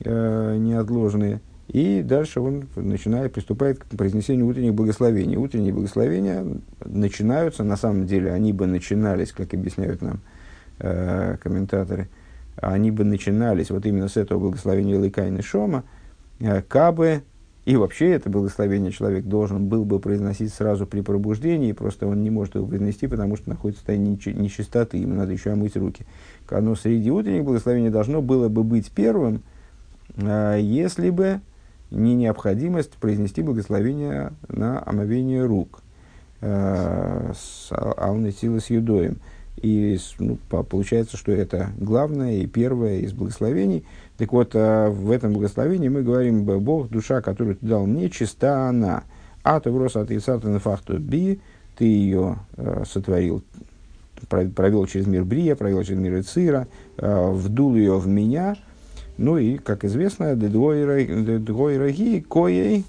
э, 0.00 0.56
неотложные. 0.58 1.40
И 1.68 2.02
дальше 2.02 2.40
он 2.40 2.66
начинает, 2.76 3.32
приступает 3.32 3.78
к 3.78 3.86
произнесению 3.88 4.46
утренних 4.46 4.72
благословений. 4.72 5.36
Утренние 5.36 5.72
благословения 5.72 6.44
начинаются, 6.84 7.62
на 7.62 7.76
самом 7.76 8.06
деле, 8.06 8.32
они 8.32 8.54
бы 8.54 8.66
начинались, 8.66 9.32
как 9.32 9.52
объясняют 9.52 10.00
нам 10.00 10.20
э, 10.78 11.36
комментаторы, 11.42 12.08
они 12.60 12.90
бы 12.90 13.04
начинались 13.04 13.70
вот 13.70 13.86
именно 13.86 14.08
с 14.08 14.16
этого 14.16 14.38
благословения 14.38 14.98
Лыкайны 14.98 15.42
Шома, 15.42 15.84
э, 16.40 16.62
кабы 16.62 17.22
и 17.68 17.76
вообще 17.76 18.12
это 18.12 18.30
благословение 18.30 18.90
человек 18.90 19.26
должен 19.26 19.66
был 19.66 19.84
бы 19.84 20.00
произносить 20.00 20.54
сразу 20.54 20.86
при 20.86 21.02
пробуждении, 21.02 21.72
просто 21.72 22.06
он 22.06 22.22
не 22.22 22.30
может 22.30 22.54
его 22.54 22.66
произнести, 22.66 23.06
потому 23.06 23.36
что 23.36 23.50
находится 23.50 23.80
в 23.80 23.86
состоянии 23.86 24.18
нечистоты, 24.40 24.96
ему 24.96 25.14
надо 25.14 25.32
еще 25.32 25.50
омыть 25.50 25.76
руки. 25.76 26.06
Оно 26.48 26.74
среди 26.76 27.10
утренних 27.10 27.44
благословений 27.44 27.90
должно 27.90 28.22
было 28.22 28.48
бы 28.48 28.64
быть 28.64 28.90
первым, 28.90 29.42
а, 30.16 30.56
если 30.56 31.10
бы 31.10 31.42
не 31.90 32.14
необходимость 32.14 32.92
произнести 32.92 33.42
благословение 33.42 34.32
на 34.48 34.82
омовение 34.82 35.44
рук 35.44 35.82
а, 36.40 37.32
с 37.38 37.68
алной 37.70 38.32
силы 38.32 38.60
с 38.60 38.70
юдоем. 38.70 39.18
И 39.62 39.98
ну, 40.18 40.38
получается, 40.46 41.16
что 41.16 41.32
это 41.32 41.70
главное 41.78 42.38
и 42.38 42.46
первое 42.46 42.98
из 43.00 43.12
благословений. 43.12 43.84
Так 44.16 44.32
вот, 44.32 44.52
а, 44.54 44.90
в 44.90 45.10
этом 45.10 45.32
благословении 45.32 45.88
мы 45.88 46.02
говорим, 46.02 46.44
Бог, 46.44 46.88
душа, 46.88 47.20
которую 47.20 47.56
ты 47.56 47.66
дал 47.66 47.86
мне, 47.86 48.10
чиста 48.10 48.68
она. 48.68 49.04
А 49.42 49.60
то 49.60 49.70
врос 49.70 49.96
от 49.96 50.10
на 50.10 50.58
факту 50.58 50.98
би, 50.98 51.40
ты 51.76 51.84
ее 51.84 52.38
э, 52.56 52.82
сотворил, 52.86 53.42
провел 54.28 54.86
через 54.86 55.06
мир 55.06 55.24
Брия, 55.24 55.54
провел 55.54 55.82
через 55.84 56.00
мир 56.00 56.18
Ицира, 56.20 56.66
э, 56.96 57.30
вдул 57.30 57.74
ее 57.76 57.98
в 57.98 58.06
меня. 58.08 58.56
Ну 59.16 59.38
и, 59.38 59.56
как 59.58 59.84
известно, 59.84 60.34
дегойраги 60.34 62.20
коей 62.28 62.84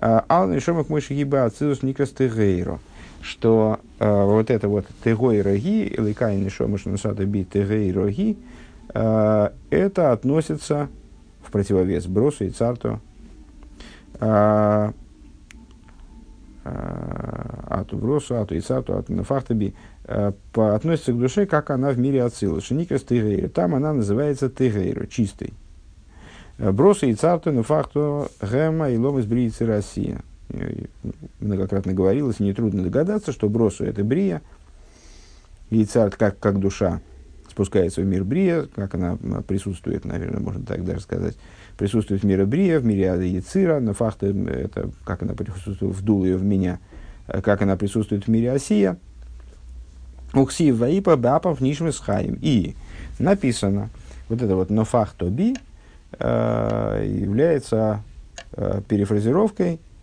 ал 0.00 0.48
нишомак 0.48 0.88
мыши 0.88 1.14
гиба 1.14 1.44
ацилус 1.44 1.82
никас 1.82 2.10
тегейро 2.10 2.80
что 3.24 3.80
э, 3.98 4.24
вот 4.24 4.50
это 4.50 4.68
вот 4.68 4.86
тегой 5.02 5.40
роги, 5.40 5.94
ликай 5.96 6.36
нишомаш 6.36 6.84
нусата 6.84 7.24
би 7.24 7.44
тегей 7.44 7.90
роги, 7.90 8.36
это 8.86 10.12
относится 10.12 10.88
в 11.42 11.50
противовес 11.50 12.06
бросу 12.06 12.44
и 12.44 12.50
царту, 12.50 13.00
э, 14.20 14.92
ату 16.64 17.96
бросу, 17.96 18.36
ату 18.36 18.54
и 18.54 18.60
царту, 18.60 18.98
ату 18.98 19.14
нафахтаби, 19.14 19.74
э, 20.04 20.32
относится 20.54 21.12
к 21.12 21.18
душе, 21.18 21.46
как 21.46 21.70
она 21.70 21.90
в 21.90 21.98
мире 21.98 22.22
Ацила. 22.22 22.60
Шиникас 22.60 23.02
Тегейра. 23.02 23.48
Там 23.48 23.74
она 23.74 23.94
называется 23.94 24.48
Тегейра, 24.50 25.06
чистой. 25.06 25.54
Бросу 26.58 27.06
и 27.06 27.14
царту 27.14 27.52
нафахту 27.52 28.28
гема 28.40 28.90
и 28.90 28.98
лом 28.98 29.18
из 29.18 29.60
Россия 29.60 30.22
многократно 31.40 31.92
говорилось, 31.92 32.40
нетрудно 32.40 32.82
догадаться, 32.82 33.32
что 33.32 33.48
бросу 33.48 33.84
это 33.84 34.04
брия, 34.04 34.42
и 35.70 35.84
царь 35.84 36.10
как, 36.10 36.38
как 36.38 36.58
душа 36.58 37.00
спускается 37.50 38.00
в 38.00 38.04
мир 38.04 38.24
брия, 38.24 38.66
как 38.74 38.94
она 38.94 39.16
присутствует, 39.46 40.04
наверное, 40.04 40.40
можно 40.40 40.64
так 40.64 40.84
даже 40.84 41.00
сказать, 41.00 41.36
присутствует 41.76 42.22
в 42.22 42.26
мире 42.26 42.46
брия, 42.46 42.80
в 42.80 42.84
мире 42.84 43.12
ада 43.12 43.22
яцира, 43.22 43.80
на 43.80 43.94
фахта 43.94 44.26
это 44.26 44.90
как 45.04 45.22
она 45.22 45.34
присутствует, 45.34 45.94
вдул 45.94 46.24
ее 46.24 46.36
в 46.36 46.44
меня, 46.44 46.78
как 47.26 47.62
она 47.62 47.76
присутствует 47.76 48.24
в 48.24 48.28
мире 48.28 48.52
осия, 48.52 48.98
Ухси 50.32 50.72
ваипа 50.72 51.16
бапав 51.16 51.60
нишмы 51.60 51.92
схаим. 51.92 52.36
И 52.42 52.74
написано, 53.20 53.90
вот 54.28 54.42
это 54.42 54.56
вот 54.56 54.68
нофахто 54.68 55.26
би 55.26 55.54
э, 56.18 57.06
является 57.08 58.02
э, 58.52 58.80
перефразировкой 58.88 59.74
Э, 59.74 59.93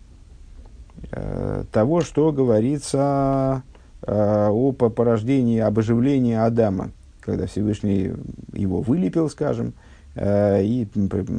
того, 1.10 2.00
что 2.00 2.32
говорится 2.32 3.62
э, 4.02 4.48
о 4.50 4.72
порождении, 4.72 5.58
об 5.58 5.78
оживлении 5.78 6.34
Адама, 6.34 6.90
когда 7.20 7.46
Всевышний 7.46 8.12
его 8.52 8.80
вылепил, 8.80 9.28
скажем, 9.28 9.74
э, 10.14 10.62
и 10.64 10.88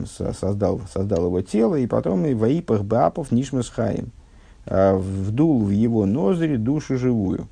создал, 0.05 0.81
создал 0.91 1.25
его 1.27 1.41
тело, 1.41 1.75
и 1.75 1.87
потом 1.87 2.25
и 2.25 2.33
воипах 2.33 2.83
бапов 2.83 3.31
нишмасхаем, 3.31 4.11
вдул 4.65 5.63
в 5.63 5.71
его 5.71 6.05
ноздри 6.05 6.55
душу 6.55 6.97
живую. 6.97 7.47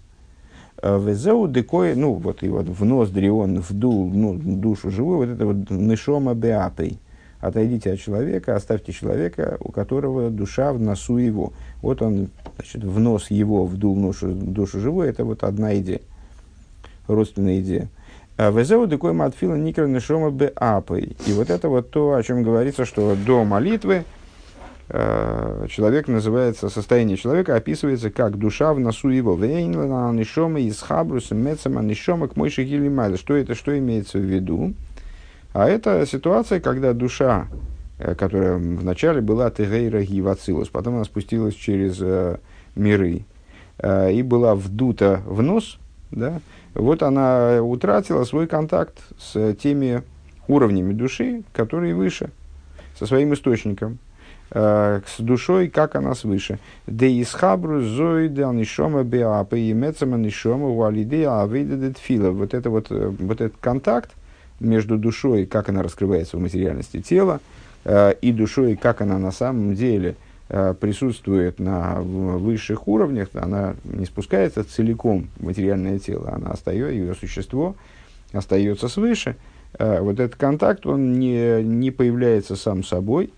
Везеу 0.81 1.47
декой, 1.47 1.93
ну 1.95 2.13
вот 2.13 2.41
и 2.41 2.49
вот 2.49 2.67
в 2.67 2.85
ноздри 2.85 3.27
он 3.27 3.59
вдул 3.59 4.09
ну, 4.09 4.33
душу 4.35 4.89
живую, 4.89 5.17
вот 5.17 5.29
это 5.29 5.45
вот 5.45 5.69
нишома 5.69 6.33
беапей– 6.33 6.99
отойдите 7.41 7.91
от 7.91 7.99
человека, 7.99 8.55
оставьте 8.55 8.93
человека, 8.93 9.57
у 9.59 9.71
которого 9.71 10.29
душа 10.29 10.71
в 10.71 10.79
носу 10.79 11.17
его. 11.17 11.51
Вот 11.81 12.01
он, 12.01 12.29
значит, 12.55 12.83
в 12.83 12.99
нос 12.99 13.29
его 13.31 13.65
вдул 13.65 13.95
душу, 13.99 14.31
душу 14.31 14.79
живую, 14.79 15.09
это 15.09 15.25
вот 15.25 15.43
одна 15.43 15.77
идея, 15.77 16.01
родственная 17.07 17.59
идея. 17.59 17.89
А 18.37 18.51
Везеу 18.51 18.87
декой 18.87 19.13
матфила 19.13 19.55
никра 19.55 19.87
нешома 19.87 20.31
бе 20.31 20.51
апой. 20.55 21.17
И 21.27 21.33
вот 21.33 21.49
это 21.49 21.67
вот 21.67 21.91
то, 21.91 22.13
о 22.13 22.23
чем 22.23 22.43
говорится, 22.43 22.85
что 22.85 23.15
до 23.15 23.43
молитвы 23.43 24.03
э, 24.89 25.65
человек 25.69 26.07
называется, 26.07 26.69
состояние 26.69 27.17
человека 27.17 27.55
описывается 27.55 28.09
как 28.09 28.37
душа 28.37 28.73
в 28.73 28.79
носу 28.79 29.09
его. 29.09 29.35
Вейнлана 29.35 30.11
нишома 30.17 30.59
из 30.59 30.79
хабруса 30.79 31.35
мецама 31.35 31.81
нишома 31.81 32.27
к 32.29 32.35
мойши 32.35 32.63
Что 33.17 33.35
это, 33.35 33.53
что 33.53 33.77
имеется 33.77 34.17
в 34.17 34.23
виду? 34.23 34.73
А 35.53 35.67
это 35.67 36.05
ситуация, 36.05 36.59
когда 36.59 36.93
душа, 36.93 37.47
э, 37.99 38.15
которая 38.15 38.57
вначале 38.57 39.21
была 39.21 39.49
Тегейра 39.49 40.03
Гивацилус, 40.03 40.69
потом 40.69 40.95
она 40.95 41.03
спустилась 41.03 41.55
через 41.55 41.97
э, 42.01 42.37
миры 42.75 43.25
э, 43.79 44.13
и 44.13 44.23
была 44.23 44.55
вдута 44.55 45.21
в 45.25 45.41
нос, 45.41 45.77
да, 46.11 46.39
вот 46.73 47.03
она 47.03 47.61
утратила 47.61 48.23
свой 48.23 48.47
контакт 48.47 48.97
с 49.17 49.53
теми 49.55 50.03
уровнями 50.47 50.93
души, 50.93 51.43
которые 51.53 51.95
выше, 51.95 52.29
со 52.97 53.05
своим 53.05 53.33
источником, 53.33 53.99
э, 54.51 55.01
с 55.05 55.19
душой, 55.21 55.69
как 55.69 55.95
она 55.95 56.15
свыше. 56.15 56.59
Де 56.87 57.21
исхабру 57.21 57.81
зоиде 57.81 58.45
анишома 58.45 59.03
беапа 59.03 59.55
и 59.55 59.73
мецама 59.73 60.17
нишома 60.17 60.67
уалиде 60.67 61.27
авейдедет 61.27 61.97
фила. 61.97 62.31
Вот 62.31 62.53
это 62.53 62.69
вот, 62.69 62.87
э, 62.89 63.07
вот 63.19 63.41
этот 63.41 63.57
контакт, 63.59 64.11
между 64.61 64.97
душой, 64.97 65.45
как 65.45 65.69
она 65.69 65.83
раскрывается 65.83 66.37
в 66.37 66.39
материальности 66.39 67.01
тела, 67.01 67.41
э, 67.83 68.13
и 68.21 68.31
душой, 68.31 68.75
как 68.75 69.01
она 69.01 69.17
на 69.17 69.31
самом 69.31 69.75
деле 69.75 70.15
э, 70.49 70.73
присутствует 70.79 71.59
на 71.59 72.01
высших 72.01 72.87
уровнях, 72.87 73.29
она 73.33 73.75
не 73.83 74.05
спускается 74.05 74.63
целиком 74.63 75.29
в 75.37 75.45
материальное 75.45 75.99
тело, 75.99 76.31
она 76.33 76.51
остается, 76.51 76.93
ее 76.93 77.15
существо 77.15 77.75
остается 78.31 78.87
свыше. 78.87 79.35
Э, 79.77 79.99
вот 80.01 80.19
этот 80.19 80.35
контакт, 80.35 80.85
он 80.85 81.13
не, 81.13 81.63
не 81.63 81.91
появляется 81.91 82.55
сам 82.55 82.83
собой, 82.83 83.33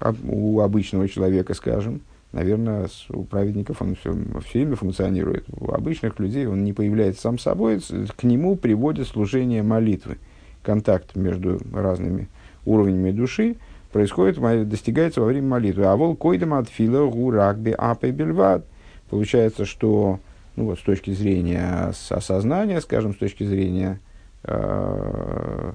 а 0.00 0.14
у 0.24 0.60
обычного 0.60 1.08
человека, 1.08 1.54
скажем, 1.54 2.00
наверное, 2.34 2.88
у 3.10 3.24
праведников 3.24 3.80
он 3.80 3.94
все, 3.94 4.12
все 4.46 4.58
время 4.58 4.76
функционирует. 4.76 5.46
У 5.56 5.72
обычных 5.72 6.18
людей 6.18 6.46
он 6.46 6.64
не 6.64 6.72
появляется 6.72 7.22
сам 7.22 7.38
собой, 7.38 7.80
к 8.16 8.24
нему 8.24 8.56
приводит 8.56 9.06
служение 9.06 9.62
молитвы. 9.62 10.18
Контакт 10.62 11.14
между 11.14 11.60
разными 11.72 12.28
уровнями 12.66 13.12
души 13.12 13.56
происходит, 13.92 14.40
достигается 14.68 15.20
во 15.20 15.28
время 15.28 15.48
молитвы. 15.48 15.84
А 15.84 15.94
вол 15.96 16.16
койдам 16.16 16.54
от 16.54 16.68
фила 16.68 17.08
гуракби 17.08 17.70
апе 17.70 18.10
бельват. 18.10 18.64
Получается, 19.10 19.64
что 19.64 20.18
ну 20.56 20.64
вот 20.64 20.78
с 20.78 20.82
точки 20.82 21.12
зрения 21.12 21.92
осознания, 22.10 22.80
скажем, 22.80 23.14
с 23.14 23.18
точки 23.18 23.44
зрения 23.44 24.00
э, 24.44 25.72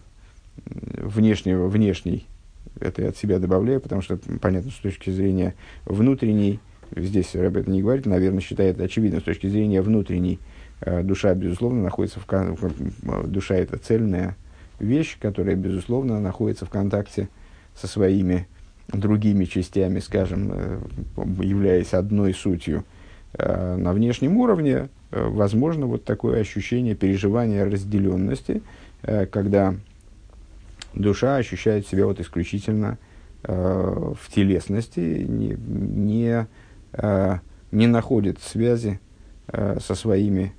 внешнего, 0.65 1.67
внешней, 1.67 2.27
это 2.79 3.01
я 3.01 3.09
от 3.09 3.17
себя 3.17 3.39
добавляю, 3.39 3.81
потому 3.81 4.01
что 4.01 4.19
понятно, 4.41 4.71
с 4.71 4.75
точки 4.75 5.09
зрения 5.09 5.55
внутренней, 5.85 6.59
здесь 6.95 7.35
об 7.35 7.57
этом 7.57 7.73
не 7.73 7.81
говорит, 7.81 8.05
наверное, 8.05 8.41
считает 8.41 8.75
это 8.75 8.85
очевидно, 8.85 9.19
с 9.19 9.23
точки 9.23 9.47
зрения 9.47 9.81
внутренней, 9.81 10.39
э, 10.81 11.03
душа, 11.03 11.33
безусловно, 11.33 11.83
находится 11.83 12.19
в, 12.19 13.27
душа 13.27 13.55
это 13.55 13.77
цельная 13.77 14.35
вещь, 14.79 15.17
которая, 15.19 15.55
безусловно, 15.55 16.19
находится 16.19 16.65
в 16.65 16.69
контакте 16.69 17.29
со 17.75 17.87
своими 17.87 18.47
другими 18.87 19.45
частями, 19.45 19.99
скажем, 19.99 20.51
э, 20.53 20.79
являясь 21.41 21.93
одной 21.93 22.33
сутью 22.33 22.85
э, 23.33 23.75
на 23.75 23.93
внешнем 23.93 24.37
уровне, 24.37 24.89
возможно 25.11 25.87
вот 25.87 26.05
такое 26.05 26.39
ощущение 26.39 26.93
переживания 26.93 27.65
разделенности, 27.65 28.61
когда 29.01 29.73
душа 30.93 31.37
ощущает 31.37 31.87
себя 31.87 32.05
вот 32.05 32.19
исключительно 32.19 32.97
в 33.41 34.19
телесности, 34.35 34.99
не, 34.99 35.55
не, 35.57 36.47
не 37.71 37.87
находит 37.87 38.39
связи 38.41 38.99
со 39.47 39.95
своими 39.95 40.53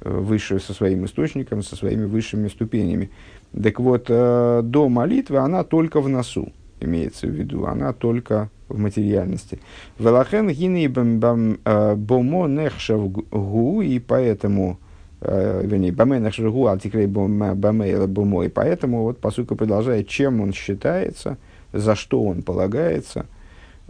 выше, 0.00 0.58
со 0.58 0.72
своим 0.72 1.04
источником, 1.04 1.62
со 1.62 1.76
своими 1.76 2.06
высшими 2.06 2.48
ступенями. 2.48 3.10
Так 3.52 3.78
вот, 3.80 4.06
до 4.06 4.88
молитвы 4.88 5.38
она 5.38 5.62
только 5.62 6.00
в 6.00 6.08
носу 6.08 6.52
имеется 6.84 7.26
в 7.26 7.30
виду, 7.30 7.66
она 7.66 7.92
только 7.92 8.50
в 8.68 8.78
материальности. 8.78 9.60
Велахен 9.98 10.48
гини 10.48 10.86
э, 11.64 11.94
бомо 11.94 12.70
гу, 13.30 13.82
и 13.82 13.98
поэтому, 13.98 14.72
э, 14.72 14.91
вернее, 15.24 15.92
баме 15.92 16.18
нехшав 16.18 16.52
гу, 16.52 16.66
алтикрей 16.66 17.06
баме 17.06 18.06
бомо, 18.06 18.44
и 18.44 18.48
поэтому 18.48 19.02
вот 19.02 19.18
посылка 19.18 19.54
продолжает, 19.54 20.08
чем 20.08 20.40
он 20.40 20.52
считается, 20.52 21.36
за 21.72 21.94
что 21.94 22.22
он 22.22 22.42
полагается, 22.42 23.26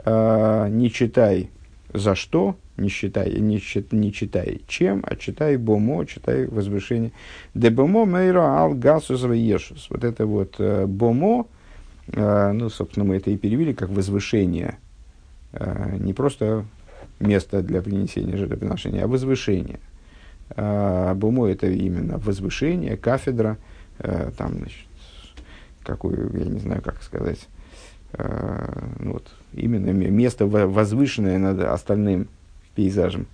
э, 0.04 0.68
не 0.70 0.90
читай 0.90 1.50
за 1.94 2.14
что, 2.14 2.56
не 2.76 2.88
считай, 2.88 3.38
не, 3.38 3.60
чит, 3.60 3.92
не 3.92 4.12
читай 4.12 4.62
чем, 4.66 5.04
а 5.06 5.16
читай 5.16 5.56
бомо, 5.56 6.06
читай 6.06 6.46
возвышение. 6.46 7.12
Де 7.54 7.70
бомо 7.70 8.06
мейра 8.06 8.42
ал 8.42 8.74
гасус 8.74 9.22
Вот 9.22 10.04
это 10.04 10.26
вот 10.26 10.58
бомо, 10.58 11.46
а, 12.14 12.52
ну, 12.52 12.70
собственно, 12.70 13.04
мы 13.04 13.16
это 13.16 13.30
и 13.30 13.36
перевели 13.36 13.74
как 13.74 13.90
возвышение. 13.90 14.78
Не 15.98 16.14
просто 16.14 16.64
место 17.20 17.62
для 17.62 17.82
принесения 17.82 18.36
жертвоприношения, 18.36 19.04
а 19.04 19.06
возвышение. 19.06 19.78
А, 20.56 21.14
Бумо 21.14 21.48
это 21.48 21.68
именно 21.68 22.18
возвышение, 22.18 22.96
кафедра, 22.96 23.58
там, 24.36 24.58
значит, 24.58 24.86
какую, 25.84 26.36
я 26.36 26.46
не 26.46 26.58
знаю, 26.58 26.82
как 26.82 27.00
сказать, 27.02 27.46
ну, 28.18 29.12
вот, 29.12 29.30
именно 29.52 29.90
место 29.90 30.46
возвышенное 30.46 31.38
над 31.38 31.60
остальным 31.60 32.26
пейзажем, 32.74 33.28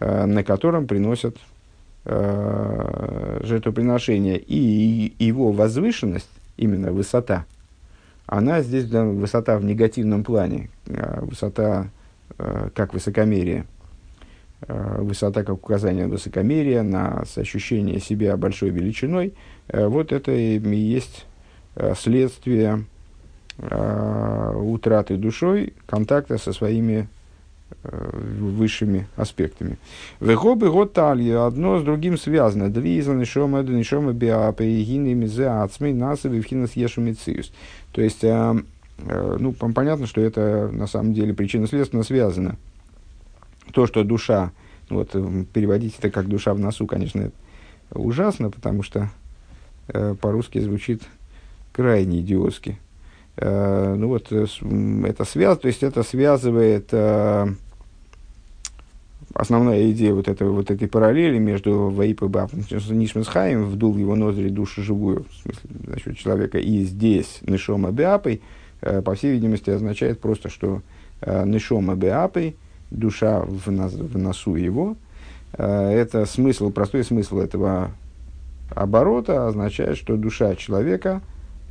на 0.00 0.42
котором 0.42 0.88
приносят 0.88 1.36
жертвоприношение. 2.04 4.38
И 4.38 5.14
его 5.18 5.52
возвышенность, 5.52 6.30
именно 6.56 6.90
высота– 6.90 7.44
она 8.26 8.60
здесь 8.60 8.86
высота 8.86 9.56
в 9.56 9.64
негативном 9.64 10.24
плане, 10.24 10.68
высота 10.84 11.86
э, 12.38 12.70
как 12.74 12.92
высокомерие, 12.92 13.60
э, 13.60 13.64
высота 14.68 15.44
как 15.44 15.54
указание 15.54 16.06
высокомерия, 16.06 16.82
на 16.82 17.24
ощущение 17.36 18.00
себя 18.00 18.36
большой 18.36 18.70
величиной, 18.70 19.34
э, 19.68 19.86
вот 19.86 20.12
это 20.12 20.32
и 20.32 20.58
есть 20.58 21.26
следствие 21.96 22.84
утраты 23.58 25.16
душой 25.16 25.72
контакта 25.86 26.36
со 26.36 26.52
своими 26.52 27.08
высшими 27.82 29.06
аспектами. 29.16 29.78
Вехобы 30.20 30.70
год 30.70 30.92
талья, 30.92 31.46
одно 31.46 31.78
с 31.78 31.82
другим 31.82 32.16
связано. 32.18 32.70
Двиза 32.70 33.12
нишома 33.12 33.62
нишома 33.62 34.12
биапе, 34.12 34.82
гины 34.82 35.14
мизе 35.14 35.48
ацмей 35.48 35.92
насаби 35.92 36.40
вхинас 36.40 36.74
ешу 36.74 37.00
мициус. 37.00 37.52
То 37.92 38.02
есть, 38.02 38.24
э, 38.24 38.54
э, 38.98 39.36
ну, 39.40 39.52
понятно, 39.52 40.06
что 40.06 40.20
это 40.20 40.68
на 40.72 40.86
самом 40.86 41.14
деле 41.14 41.34
причинно-следственно 41.34 42.02
связано. 42.02 42.56
То, 43.72 43.86
что 43.86 44.04
душа, 44.04 44.52
вот 44.88 45.10
э, 45.14 45.44
переводить 45.52 45.96
это 45.98 46.10
как 46.10 46.28
душа 46.28 46.54
в 46.54 46.58
носу, 46.58 46.86
конечно, 46.86 47.30
ужасно, 47.90 48.50
потому 48.50 48.82
что 48.82 49.10
по-русски 50.20 50.58
звучит 50.58 51.02
крайне 51.72 52.18
идиотски. 52.18 52.76
ну 53.40 54.08
вот, 54.08 54.32
это 54.32 55.24
связано, 55.24 55.60
то 55.60 55.68
есть 55.68 55.84
это 55.84 56.02
связывает 56.02 56.92
основная 59.36 59.90
идея 59.90 60.14
вот, 60.14 60.28
этого, 60.28 60.52
вот 60.52 60.70
этой 60.70 60.88
параллели 60.88 61.38
между 61.38 61.90
Ваип 61.90 62.22
и 62.22 62.28
Баб, 62.28 62.52
Нишмасхаем 62.52 63.66
вдул 63.66 63.96
его 63.96 64.14
ноздри 64.14 64.48
душу 64.48 64.82
живую, 64.82 65.26
в 65.30 65.42
смысле, 65.42 65.70
за 65.88 66.00
счет 66.00 66.18
человека, 66.18 66.58
и 66.58 66.84
здесь 66.84 67.38
Нишома 67.42 67.90
Беапой, 67.90 68.40
э, 68.80 69.02
по 69.02 69.14
всей 69.14 69.32
видимости, 69.32 69.70
означает 69.70 70.20
просто, 70.20 70.48
что 70.48 70.80
э, 71.20 71.44
Нишома 71.46 71.94
Беапой, 71.96 72.56
душа 72.90 73.40
в, 73.40 73.70
нас, 73.70 73.92
в 73.92 74.18
носу 74.18 74.56
его, 74.56 74.96
э, 75.52 75.90
это 75.90 76.26
смысл, 76.26 76.70
простой 76.70 77.04
смысл 77.04 77.38
этого 77.38 77.90
оборота 78.74 79.48
означает, 79.48 79.96
что 79.96 80.16
душа 80.16 80.54
человека, 80.56 81.20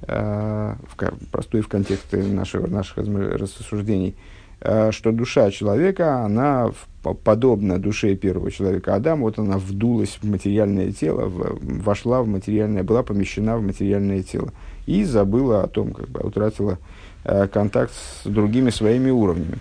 в, 0.08 0.86
простой 1.32 1.62
в 1.62 1.68
контексте 1.68 2.18
наших, 2.18 2.70
наших 2.70 2.98
рассуждений, 2.98 4.16
что 4.62 5.12
душа 5.12 5.52
человека, 5.52 6.20
она 6.20 6.72
подобно 7.14 7.80
душе 7.80 8.16
первого 8.16 8.52
человека 8.52 8.96
Адама, 8.96 9.24
вот 9.24 9.38
она 9.38 9.58
вдулась 9.58 10.18
в 10.22 10.28
материальное 10.28 10.92
тело, 10.92 11.30
вошла 11.30 12.22
в 12.22 12.28
материальное, 12.28 12.84
была 12.84 13.04
помещена 13.04 13.58
в 13.58 13.62
материальное 13.62 14.24
тело 14.24 14.50
и 14.88 15.04
забыла 15.04 15.64
о 15.64 15.68
том, 15.68 15.92
как 15.92 16.10
бы 16.10 16.22
утратила 16.22 16.78
э, 17.24 17.48
контакт 17.48 17.94
с 17.94 18.28
другими 18.28 18.70
своими 18.70 19.12
уровнями. 19.12 19.60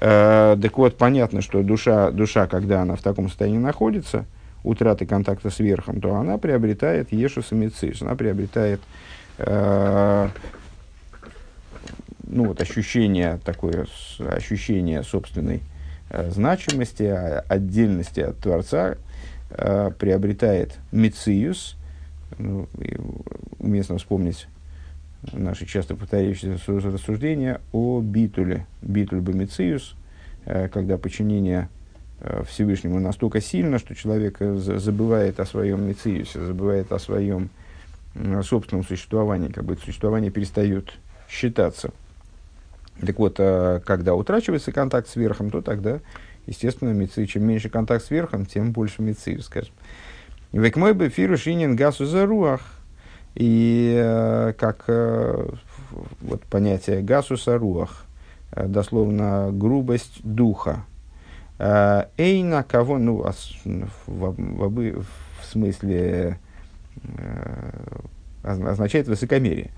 Э, 0.00 0.56
так 0.60 0.78
вот, 0.78 0.96
понятно, 0.96 1.42
что 1.42 1.62
душа, 1.62 2.10
душа, 2.10 2.46
когда 2.46 2.82
она 2.82 2.96
в 2.96 3.02
таком 3.02 3.28
состоянии 3.28 3.58
находится, 3.58 4.26
утраты 4.64 5.06
контакта 5.06 5.50
с 5.50 5.58
верхом, 5.58 6.00
то 6.00 6.14
она 6.14 6.38
приобретает 6.38 7.12
ешус 7.12 7.52
и 7.52 7.56
она 8.00 8.14
приобретает 8.14 8.80
э, 9.38 10.28
ну, 12.24 12.44
вот 12.46 12.60
ощущение 12.60 13.40
такое, 13.44 13.86
ощущение 14.18 15.02
собственной 15.02 15.62
Э, 16.14 16.30
значимости, 16.30 17.04
а, 17.04 17.42
отдельности 17.48 18.20
от 18.20 18.38
Творца 18.38 18.96
э, 19.48 19.90
приобретает 19.98 20.74
Мициус. 20.92 21.76
Ну, 22.36 22.68
уместно 23.58 23.96
вспомнить 23.96 24.46
наши 25.32 25.66
часто 25.66 25.94
повторяющиеся 25.94 26.72
рассуждения 26.90 27.60
о 27.72 28.00
битуле. 28.00 28.66
Битуль 28.82 29.20
бомициус, 29.20 29.94
э, 30.44 30.68
когда 30.68 30.98
подчинение 30.98 31.68
Всевышнему 32.48 33.00
настолько 33.00 33.40
сильно, 33.40 33.80
что 33.80 33.96
человек 33.96 34.38
забывает 34.38 35.40
о 35.40 35.44
своем 35.44 35.88
мициусе, 35.88 36.38
забывает 36.38 36.92
о 36.92 37.00
своем 37.00 37.50
собственном 38.44 38.84
существовании, 38.84 39.48
как 39.48 39.64
бы 39.64 39.76
существование 39.76 40.30
перестает 40.30 40.92
считаться– 41.28 41.90
так 43.00 43.18
вот, 43.18 43.36
э, 43.38 43.80
когда 43.84 44.14
утрачивается 44.14 44.72
контакт 44.72 45.08
с 45.08 45.16
верхом, 45.16 45.50
то 45.50 45.60
тогда, 45.62 46.00
естественно, 46.46 46.90
мицы, 46.90 47.26
чем 47.26 47.46
меньше 47.46 47.68
контакт 47.68 48.04
с 48.04 48.10
верхом, 48.10 48.46
тем 48.46 48.72
больше 48.72 49.02
мицы, 49.02 49.40
скажем. 49.40 49.72
Век 50.52 50.76
мой 50.76 50.92
бы 50.92 51.08
фиру 51.08 51.36
шинин 51.36 51.74
гасу 51.74 52.04
за 52.04 52.26
руах. 52.26 52.60
И 53.34 53.94
э, 53.96 54.52
как 54.58 54.84
э, 54.88 55.48
вот 56.20 56.42
понятие 56.42 57.02
гасуса 57.02 57.58
руах, 57.58 58.04
дословно 58.54 59.50
грубость 59.52 60.20
духа. 60.22 60.84
Эйна 61.58 62.64
кого, 62.64 62.98
ну, 62.98 63.22
в, 63.22 63.94
в, 64.06 65.02
в 65.02 65.44
смысле 65.44 66.38
означает 68.42 69.06
высокомерие. 69.06 69.70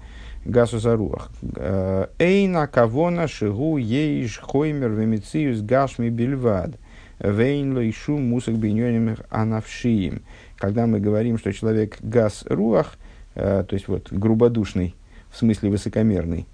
Гасу 0.44 0.78
Заруах. 0.78 1.30
Э, 1.56 2.06
Эйна 2.18 2.66
кавона 2.66 3.28
шигу 3.28 3.78
ейш 3.78 4.38
хоймер 4.38 4.90
вемициус 4.90 5.62
гашми 5.62 6.10
бельвад. 6.10 6.76
Вейн 7.18 7.74
лойшу 7.74 8.18
мусак 8.18 8.56
биньоним 8.56 9.16
анавшиим. 9.30 10.22
Когда 10.58 10.86
мы 10.86 11.00
говорим, 11.00 11.38
что 11.38 11.52
человек 11.52 11.96
газ 12.00 12.44
руах, 12.46 12.94
э, 12.94 13.13
то 13.34 13.66
есть 13.70 13.88
вот 13.88 14.12
грубодушный, 14.12 14.94
в 15.30 15.36
смысле 15.36 15.70
высокомерный, 15.70 16.46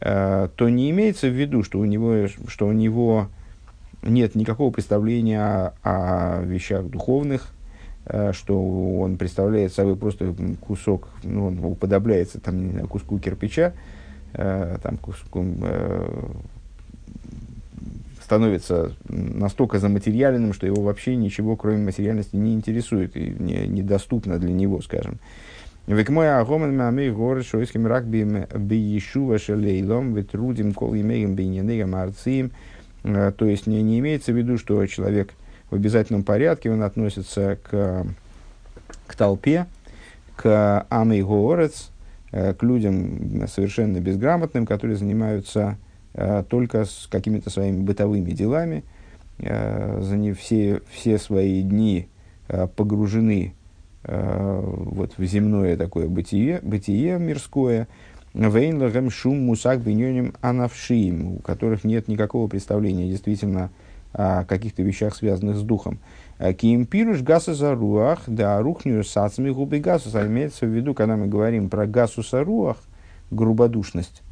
э, 0.00 0.48
то 0.56 0.68
не 0.68 0.90
имеется 0.90 1.28
в 1.28 1.32
виду, 1.32 1.62
что 1.62 1.78
у 1.78 1.84
него, 1.84 2.26
что 2.48 2.66
у 2.66 2.72
него 2.72 3.28
нет 4.02 4.34
никакого 4.34 4.70
представления 4.70 5.40
о, 5.40 5.72
о 5.82 6.42
вещах 6.42 6.86
духовных, 6.86 7.48
э, 8.06 8.32
что 8.32 8.60
он 8.98 9.16
представляет 9.16 9.72
собой 9.72 9.96
просто 9.96 10.34
кусок, 10.60 11.08
ну, 11.22 11.46
он 11.46 11.64
уподобляется 11.64 12.40
там, 12.40 12.66
не 12.66 12.72
знаю, 12.72 12.88
куску 12.88 13.18
кирпича, 13.18 13.72
э, 14.32 14.78
там, 14.82 14.96
куску, 14.98 15.44
э, 15.62 16.26
становится 18.22 18.92
настолько 19.08 19.78
заматериальным, 19.78 20.54
что 20.54 20.66
его 20.66 20.82
вообще 20.82 21.14
ничего, 21.14 21.56
кроме 21.56 21.84
материальности, 21.84 22.36
не 22.36 22.54
интересует 22.54 23.16
и 23.16 23.34
не, 23.38 23.66
недоступно 23.66 24.38
для 24.38 24.52
него, 24.52 24.80
скажем. 24.80 25.18
Век 25.86 26.08
мой 26.08 26.34
агомен 26.34 26.74
мамей 26.76 27.10
горы 27.10 27.42
шойским 27.42 27.86
рак 27.86 28.06
би 28.06 28.76
ешува 28.76 29.38
шелейлом 29.38 30.14
ветрудим 30.14 30.72
кол 30.72 30.94
имеем 30.94 31.34
биньянегам 31.34 31.94
арциим. 31.94 32.52
Э, 33.02 33.32
то 33.36 33.44
есть 33.44 33.66
не, 33.66 33.82
не 33.82 33.98
имеется 33.98 34.32
в 34.32 34.36
виду, 34.36 34.56
что 34.56 34.86
человек 34.86 35.34
в 35.70 35.74
обязательном 35.74 36.24
порядке, 36.24 36.70
он 36.70 36.82
относится 36.82 37.58
к, 37.62 38.06
к 39.06 39.14
толпе, 39.14 39.66
к 40.36 40.86
амей 40.88 41.22
горец, 41.22 41.90
э, 42.32 42.54
к 42.54 42.62
людям 42.62 43.46
совершенно 43.46 44.00
безграмотным, 44.00 44.64
которые 44.64 44.96
занимаются 44.96 45.76
э, 46.14 46.44
только 46.48 46.86
с 46.86 47.06
какими-то 47.10 47.50
своими 47.50 47.82
бытовыми 47.82 48.30
делами, 48.30 48.84
за 49.36 50.16
не 50.16 50.32
все, 50.32 50.80
все 50.88 51.18
свои 51.18 51.62
дни 51.62 52.08
погружены 52.76 53.52
вот 54.06 55.14
в 55.16 55.24
земное 55.24 55.76
такое 55.76 56.08
бытие, 56.08 56.60
бытие 56.62 57.18
мирское, 57.18 57.88
Вейнлагем 58.34 59.10
шум 59.10 59.42
мусак 59.42 59.80
биньоним 59.80 60.34
анавшим, 60.40 61.36
у 61.36 61.38
которых 61.38 61.84
нет 61.84 62.08
никакого 62.08 62.48
представления 62.48 63.08
действительно 63.08 63.70
о 64.12 64.44
каких-то 64.44 64.82
вещах, 64.82 65.14
связанных 65.14 65.56
с 65.56 65.62
духом. 65.62 66.00
Э, 66.38 66.52
Киим 66.52 66.84
пируш 66.84 67.22
гаса 67.22 67.54
за 67.54 67.74
руах, 67.74 68.22
да 68.26 68.60
рухню 68.60 69.04
сацми 69.04 69.50
губи 69.50 69.78
гасуса. 69.78 70.26
Имеется 70.26 70.66
в 70.66 70.68
виду, 70.68 70.94
когда 70.94 71.16
мы 71.16 71.28
говорим 71.28 71.68
про 71.68 71.86
гасуса 71.86 72.42
руах, 72.42 72.78
грубодушность, 73.30 74.22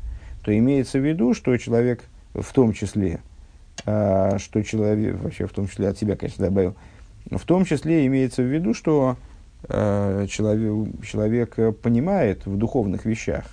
то 0.44 0.56
имеется 0.56 0.98
в 0.98 1.06
виду, 1.06 1.32
что 1.32 1.56
человек 1.56 2.02
в 2.34 2.52
том 2.52 2.72
числе, 2.72 3.20
э, 3.86 4.38
что 4.38 4.62
человек, 4.64 5.20
вообще 5.20 5.46
в 5.46 5.52
том 5.52 5.68
числе 5.68 5.88
от 5.88 5.98
себя, 5.98 6.16
конечно, 6.16 6.44
добавил, 6.44 6.74
в 7.30 7.44
том 7.44 7.64
числе 7.64 8.04
имеется 8.06 8.42
в 8.42 8.46
виду, 8.46 8.74
что 8.74 9.16
Э, 9.16 9.31
человек, 9.68 11.04
человек 11.04 11.78
понимает 11.80 12.46
в 12.46 12.56
духовных 12.56 13.04
вещах, 13.04 13.44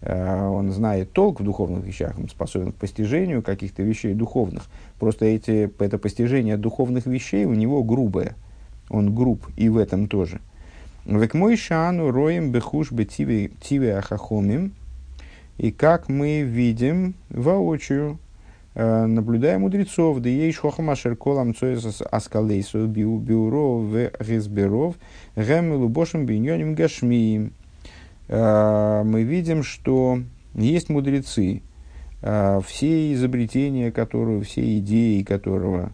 э, 0.00 0.46
он 0.46 0.70
знает 0.70 1.12
толк 1.12 1.40
в 1.40 1.44
духовных 1.44 1.84
вещах, 1.84 2.18
он 2.18 2.28
способен 2.28 2.72
к 2.72 2.76
постижению 2.76 3.42
каких-то 3.42 3.82
вещей 3.82 4.14
духовных. 4.14 4.64
Просто 4.98 5.24
эти, 5.26 5.70
это 5.82 5.98
постижение 5.98 6.56
духовных 6.56 7.06
вещей 7.06 7.44
у 7.44 7.54
него 7.54 7.82
грубое. 7.82 8.34
Он 8.88 9.14
груб 9.14 9.46
и 9.56 9.68
в 9.68 9.76
этом 9.76 10.08
тоже. 10.08 10.40
Век 11.04 11.34
мой 11.34 11.56
шану 11.56 12.10
роем 12.10 12.52
бехуш 12.52 12.92
бы 12.92 13.04
тиве 13.04 13.96
ахахомим. 13.96 14.72
И 15.56 15.72
как 15.72 16.08
мы 16.08 16.42
видим 16.42 17.14
воочию, 17.30 18.18
Э, 18.18 18.27
наблюдая 18.78 19.58
мудрецов, 19.58 20.20
да 20.20 20.28
ей 20.28 20.52
шохамашер 20.52 21.16
колам 21.16 21.52
цоэс 21.52 22.00
аскалейсу 22.08 22.86
биуро 22.86 23.78
в 23.80 24.10
гизберов 24.24 24.94
гэмилу 25.34 25.88
бошем 25.88 26.26
биньоним 26.26 26.76
гашмиим. 26.76 27.52
Э, 28.28 29.02
мы 29.04 29.24
видим, 29.24 29.64
что 29.64 30.20
есть 30.54 30.90
мудрецы, 30.90 31.62
э, 32.22 32.60
все 32.64 33.12
изобретения 33.14 33.90
которого, 33.90 34.42
все 34.42 34.78
идеи 34.78 35.22
которого, 35.22 35.92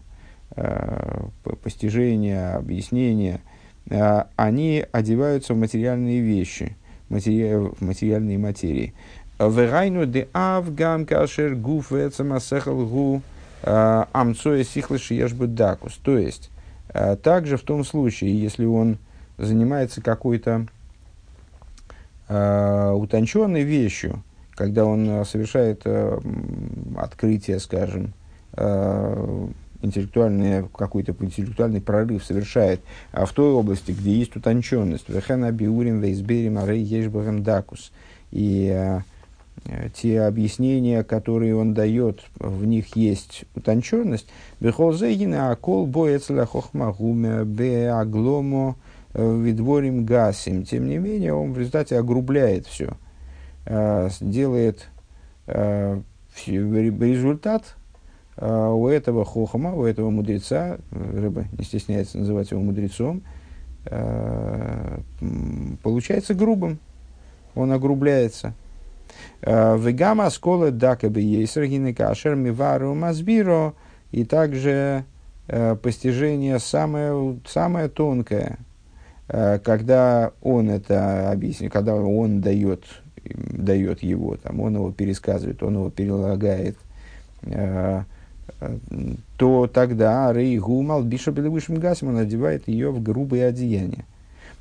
постижения, 1.63 2.55
объяснения, 2.55 3.41
они 3.89 4.85
одеваются 4.91 5.53
в 5.53 5.57
материальные 5.57 6.21
вещи, 6.21 6.77
в 7.09 7.81
материальные 7.81 8.37
материи. 8.37 8.93
Верайну 9.39 10.05
де 10.05 10.27
авгам 10.33 11.05
кашер 11.05 11.55
гуф 11.55 11.91
вецамасехал 11.91 12.85
гу 12.85 13.21
а, 13.63 14.07
амцоя 14.13 14.63
сихлыши 14.63 15.13
ешбудакус. 15.13 15.95
То 16.03 16.17
есть, 16.17 16.49
а, 16.89 17.17
также 17.17 17.57
в 17.57 17.61
том 17.61 17.83
случае, 17.83 18.41
если 18.41 18.65
он 18.65 18.97
занимается 19.37 20.01
какой-то 20.01 20.65
э, 22.29 22.91
утонченной 22.91 23.63
вещью, 23.63 24.23
когда 24.51 24.85
он 24.85 25.25
совершает 25.25 25.81
э, 25.83 26.17
открытие, 26.95 27.59
скажем, 27.59 28.13
э, 28.53 29.47
интеллектуальный, 29.81 30.69
какой-то 30.69 31.13
интеллектуальный 31.19 31.81
прорыв 31.81 32.23
совершает 32.23 32.79
а 33.11 33.25
в 33.25 33.33
той 33.33 33.51
области, 33.51 33.91
где 33.91 34.13
есть 34.13 34.33
утонченность. 34.37 35.09
Вехена 35.09 35.51
биурим 35.51 35.99
вейсберим 35.99 36.59
арей 36.59 36.81
ешбахем 36.81 37.43
дакус. 37.43 37.91
И 38.31 38.69
э, 38.73 39.01
Э, 39.01 39.01
те 39.95 40.21
объяснения, 40.21 41.03
которые 41.03 41.55
он 41.55 41.73
дает, 41.73 42.21
в 42.39 42.65
них 42.65 42.95
есть 42.95 43.45
утонченность. 43.55 44.27
Бехолзегина 44.59 45.51
акол 45.51 45.87
боецла 45.87 46.45
хохмагуме 46.45 47.43
бе 47.45 47.89
агломо 47.89 48.75
э, 49.13 49.41
видворим 49.41 50.05
гасим. 50.05 50.65
Тем 50.65 50.87
не 50.87 50.97
менее, 50.97 51.33
он 51.33 51.53
в 51.53 51.57
результате 51.57 51.97
огрубляет 51.97 52.67
все. 52.67 52.91
Э, 53.65 54.09
делает 54.19 54.87
результат 56.47 57.75
у 58.35 58.87
этого 58.87 59.23
хохма, 59.23 59.75
у 59.75 59.85
этого 59.85 60.09
мудреца, 60.09 60.79
рыба 60.89 61.45
не 61.55 61.63
стесняется 61.63 62.17
называть 62.17 62.49
его 62.49 62.61
мудрецом, 62.61 63.21
получается 65.83 66.33
грубым. 66.33 66.79
Он 67.53 67.71
огрубляется– 67.71 68.55
Э, 68.64 68.64
Вегама 69.41 70.29
скола 70.29 70.71
дакабы 70.71 71.21
ейсер 71.21 71.93
кашер 71.93 72.35
мивару 72.35 72.95
мазбиро. 72.95 73.73
И 74.15 74.23
также 74.23 75.03
э, 75.47 75.75
постижение 75.75 76.59
самое, 76.59 77.37
самое 77.45 77.89
тонкое, 77.89 78.59
э, 79.27 79.59
когда 79.59 80.31
он 80.41 80.69
это 80.69 81.31
объясняет, 81.31 81.73
когда 81.73 81.95
он 81.95 82.39
дает, 82.39 82.85
дает 83.25 84.03
его, 84.03 84.37
там, 84.37 84.61
он 84.61 84.75
его 84.75 84.91
пересказывает, 84.93 85.61
он 85.63 85.73
его 85.73 85.89
перелагает, 85.89 86.77
то 89.37 89.67
тогда 89.67 90.31
Рей 90.31 90.57
Гумал 90.57 91.03
Биша 91.03 91.31
Белевышим 91.31 91.75
Гасим 91.75 92.07
он 92.07 92.17
одевает 92.17 92.67
ее 92.67 92.89
в 92.91 93.03
грубые 93.03 93.47
одеяния. 93.47 94.05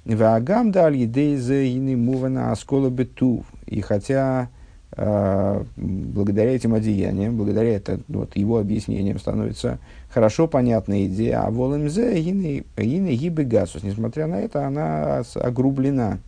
Вагам 0.04 0.70
дал 0.70 0.90
едейзе 0.90 1.74
ины 1.76 1.96
мувана 1.96 2.52
аскола 2.52 2.90
бету. 2.90 3.44
И 3.66 3.80
хотя 3.80 4.48
а, 4.96 5.64
благодаря 5.76 6.54
этим 6.54 6.74
одеяниям, 6.74 7.36
благодаря 7.36 7.74
это, 7.74 8.00
вот, 8.08 8.36
его 8.36 8.58
объяснениям 8.58 9.18
становится 9.18 9.78
хорошо 10.10 10.46
понятна 10.46 11.06
идея, 11.06 11.42
а 11.42 11.50
волемзе 11.50 12.20
гины 12.20 13.14
гибы 13.16 13.44
гасус. 13.44 13.82
Несмотря 13.82 14.26
на 14.26 14.40
это, 14.40 14.66
она 14.66 15.22
огрублена, 15.34 16.18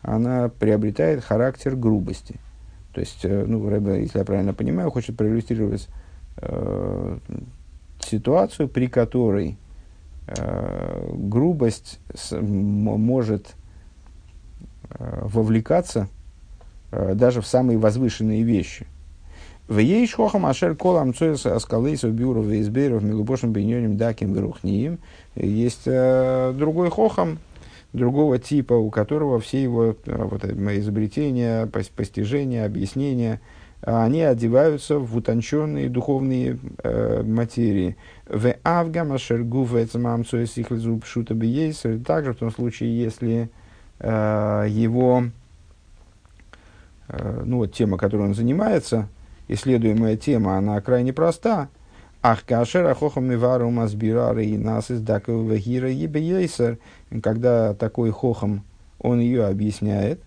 она 0.00 0.48
приобретает 0.48 1.22
характер 1.22 1.76
грубости. 1.76 2.40
То 2.92 3.00
есть, 3.00 3.20
э, 3.24 3.44
ну, 3.46 3.68
Рэбе, 3.68 4.02
если 4.02 4.18
я 4.18 4.24
правильно 4.24 4.52
понимаю, 4.52 4.90
хочет 4.90 5.16
проиллюстрировать 5.16 5.88
э, 6.38 7.18
ситуацию, 8.00 8.68
при 8.68 8.88
которой 8.88 9.50
э, 9.50 9.54
грубость 11.12 11.98
с, 12.14 12.38
может 12.40 13.54
э, 14.90 15.20
вовлекаться 15.24 16.08
Э, 16.92 17.14
даже 17.14 17.40
в 17.40 17.46
самые 17.46 17.78
возвышенные 17.78 18.42
вещи. 18.42 18.86
В 19.66 19.78
ей 19.78 20.06
шохам 20.06 20.44
ашер 20.44 20.76
колам 20.76 21.14
цоес 21.14 21.46
аскалейсов 21.46 22.12
бюров 22.12 22.46
изберов 22.46 23.02
милубошим 23.02 23.52
беньоним 23.52 23.96
даким 23.96 24.34
верухниим. 24.34 24.98
Есть 25.34 25.86
э, 25.86 26.52
другой 26.54 26.90
хохам, 26.90 27.38
другого 27.94 28.38
типа, 28.38 28.74
у 28.74 28.90
которого 28.90 29.40
все 29.40 29.62
его 29.62 29.96
э, 30.04 30.24
вот, 30.24 30.44
изобретения, 30.44 31.66
постижения, 31.66 32.66
объяснения, 32.66 33.40
они 33.82 34.22
одеваются 34.22 34.98
в 34.98 35.16
утонченные 35.16 35.88
духовные 35.88 36.58
э, 36.82 37.22
материи. 37.22 37.96
В 38.26 38.54
авгам 38.64 39.12
ашер 39.12 39.42
гуф 39.42 39.74
эцмам 39.74 40.24
цоес 40.24 40.56
ихлезуб 40.56 41.04
шута 41.04 41.34
Также 42.04 42.32
в 42.32 42.36
том 42.36 42.50
случае, 42.50 42.98
если 42.98 43.50
э, 43.98 44.66
его 44.68 45.24
Э, 47.12 47.42
ну 47.44 47.58
вот 47.58 47.72
тема, 47.72 47.98
которой 47.98 48.28
он 48.28 48.34
занимается, 48.34 49.08
исследуемая 49.48 50.16
тема, 50.16 50.56
она 50.56 50.80
крайне 50.80 51.12
проста. 51.12 51.68
Ах, 52.22 52.44
кашер 52.44 52.86
ахохам 52.86 53.24
мивару 53.24 53.70
мазбирары 53.70 54.46
и 54.46 54.56
нас 54.56 54.90
из 54.90 55.00
дакового 55.00 55.58
гира 55.58 55.90
ебейсер. 55.90 56.78
Когда 57.22 57.74
такой 57.74 58.10
хохам, 58.10 58.64
он 58.98 59.20
ее 59.20 59.46
объясняет, 59.46 60.20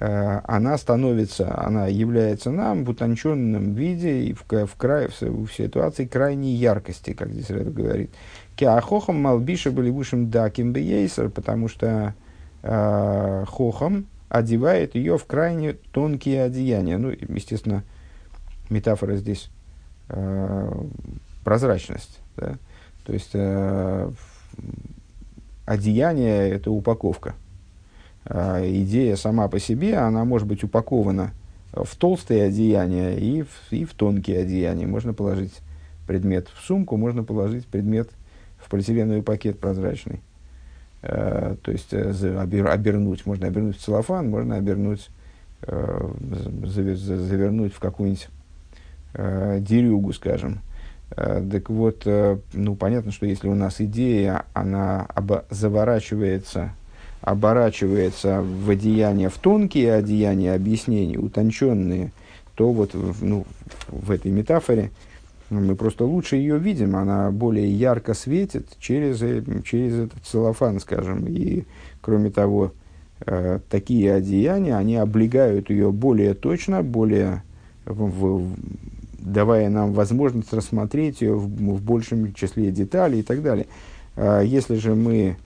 она 0.00 0.76
становится, 0.76 1.56
она 1.64 1.86
является 1.86 2.50
нам 2.50 2.84
в 2.84 2.90
утонченном 2.90 3.74
виде 3.74 4.24
и 4.24 4.32
в, 4.32 4.44
в, 4.48 4.76
край, 4.76 5.08
в, 5.08 5.20
в 5.22 5.52
ситуации 5.52 6.04
крайней 6.04 6.54
яркости, 6.54 7.12
как 7.12 7.30
здесь 7.30 7.50
это 7.50 7.70
говорит. 7.70 8.10
Киахохам 8.56 9.20
малбиша 9.20 9.70
были 9.70 9.90
вышим 9.90 10.30
даким 10.30 10.72
бейсер, 10.72 11.28
потому 11.28 11.68
что 11.68 12.14
э, 12.62 13.44
хохам 13.46 14.06
одевает 14.28 14.96
ее 14.96 15.16
в 15.16 15.26
крайне 15.26 15.74
тонкие 15.74 16.42
одеяния. 16.42 16.98
Ну, 16.98 17.10
естественно, 17.10 17.84
метафора 18.70 19.16
здесь 19.16 19.48
э, 20.08 20.72
прозрачность. 21.44 22.20
Да? 22.36 22.54
То 23.06 23.12
есть 23.12 23.30
э, 23.34 24.10
одеяние– 25.66 26.50
это 26.50 26.70
упаковка. 26.70 27.34
А 28.26 28.62
идея 28.66 29.16
сама 29.16 29.48
по 29.48 29.58
себе, 29.58 29.96
она 29.96 30.24
может 30.24 30.48
быть 30.48 30.64
упакована 30.64 31.32
в 31.72 31.96
толстые 31.96 32.44
одеяния 32.44 33.16
и 33.16 33.42
в, 33.42 33.72
и 33.72 33.84
в 33.84 33.94
тонкие 33.94 34.40
одеяния. 34.40 34.86
Можно 34.86 35.12
положить 35.12 35.54
предмет 36.06 36.48
в 36.54 36.64
сумку, 36.64 36.96
можно 36.96 37.24
положить 37.24 37.66
предмет 37.66 38.10
в 38.58 38.70
полиэтиленовый 38.70 39.22
пакет 39.22 39.58
прозрачный. 39.58 40.20
Э, 41.02 41.56
то 41.62 41.70
есть 41.70 41.92
э, 41.92 42.38
обер, 42.38 42.68
обернуть, 42.68 43.26
можно 43.26 43.46
обернуть 43.46 43.76
в 43.76 43.80
целлофан, 43.82 44.30
можно 44.30 44.56
обернуть, 44.56 45.08
э, 45.62 46.10
завернуть 46.62 47.74
в 47.74 47.80
какую-нибудь 47.80 48.28
э, 49.14 49.58
дерюгу, 49.60 50.12
скажем. 50.12 50.60
Э, 51.16 51.46
так 51.50 51.68
вот, 51.68 52.06
ну, 52.54 52.74
понятно, 52.76 53.12
что 53.12 53.26
если 53.26 53.48
у 53.48 53.54
нас 53.54 53.80
идея, 53.80 54.44
она 54.54 55.08
заворачивается, 55.50 56.72
оборачивается 57.24 58.42
в 58.42 58.68
одеяния, 58.68 59.30
в 59.30 59.38
тонкие 59.38 59.94
одеяния, 59.94 60.54
объяснения, 60.54 61.18
утонченные, 61.18 62.12
то 62.54 62.70
вот 62.70 62.90
ну, 63.22 63.46
в 63.88 64.10
этой 64.10 64.30
метафоре 64.30 64.90
мы 65.48 65.74
просто 65.74 66.04
лучше 66.04 66.36
ее 66.36 66.58
видим, 66.58 66.96
она 66.96 67.30
более 67.30 67.70
ярко 67.70 68.12
светит 68.12 68.76
через, 68.78 69.22
э, 69.22 69.42
через 69.64 69.94
этот 69.94 70.22
целлофан, 70.24 70.80
скажем. 70.80 71.26
И, 71.26 71.64
кроме 72.02 72.30
того, 72.30 72.72
э, 73.24 73.58
такие 73.70 74.12
одеяния, 74.12 74.76
они 74.76 74.96
облегают 74.96 75.70
ее 75.70 75.92
более 75.92 76.34
точно, 76.34 76.82
более 76.82 77.42
в, 77.86 78.04
в, 78.04 78.54
давая 79.18 79.70
нам 79.70 79.94
возможность 79.94 80.52
рассмотреть 80.52 81.22
ее 81.22 81.34
в, 81.34 81.46
в 81.46 81.82
большем 81.82 82.34
числе 82.34 82.70
деталей 82.70 83.20
и 83.20 83.22
так 83.22 83.42
далее. 83.42 83.66
А 84.16 84.42
если 84.42 84.74
же 84.76 84.94
мы 84.94 85.36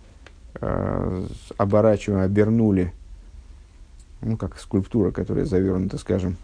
э, 0.61 1.27
оборачиваем, 1.57 2.23
обернули, 2.23 2.93
ну, 4.21 4.37
как 4.37 4.59
скульптура, 4.59 5.11
которая 5.11 5.45
завернута, 5.45 5.99
скажем, 5.99 6.37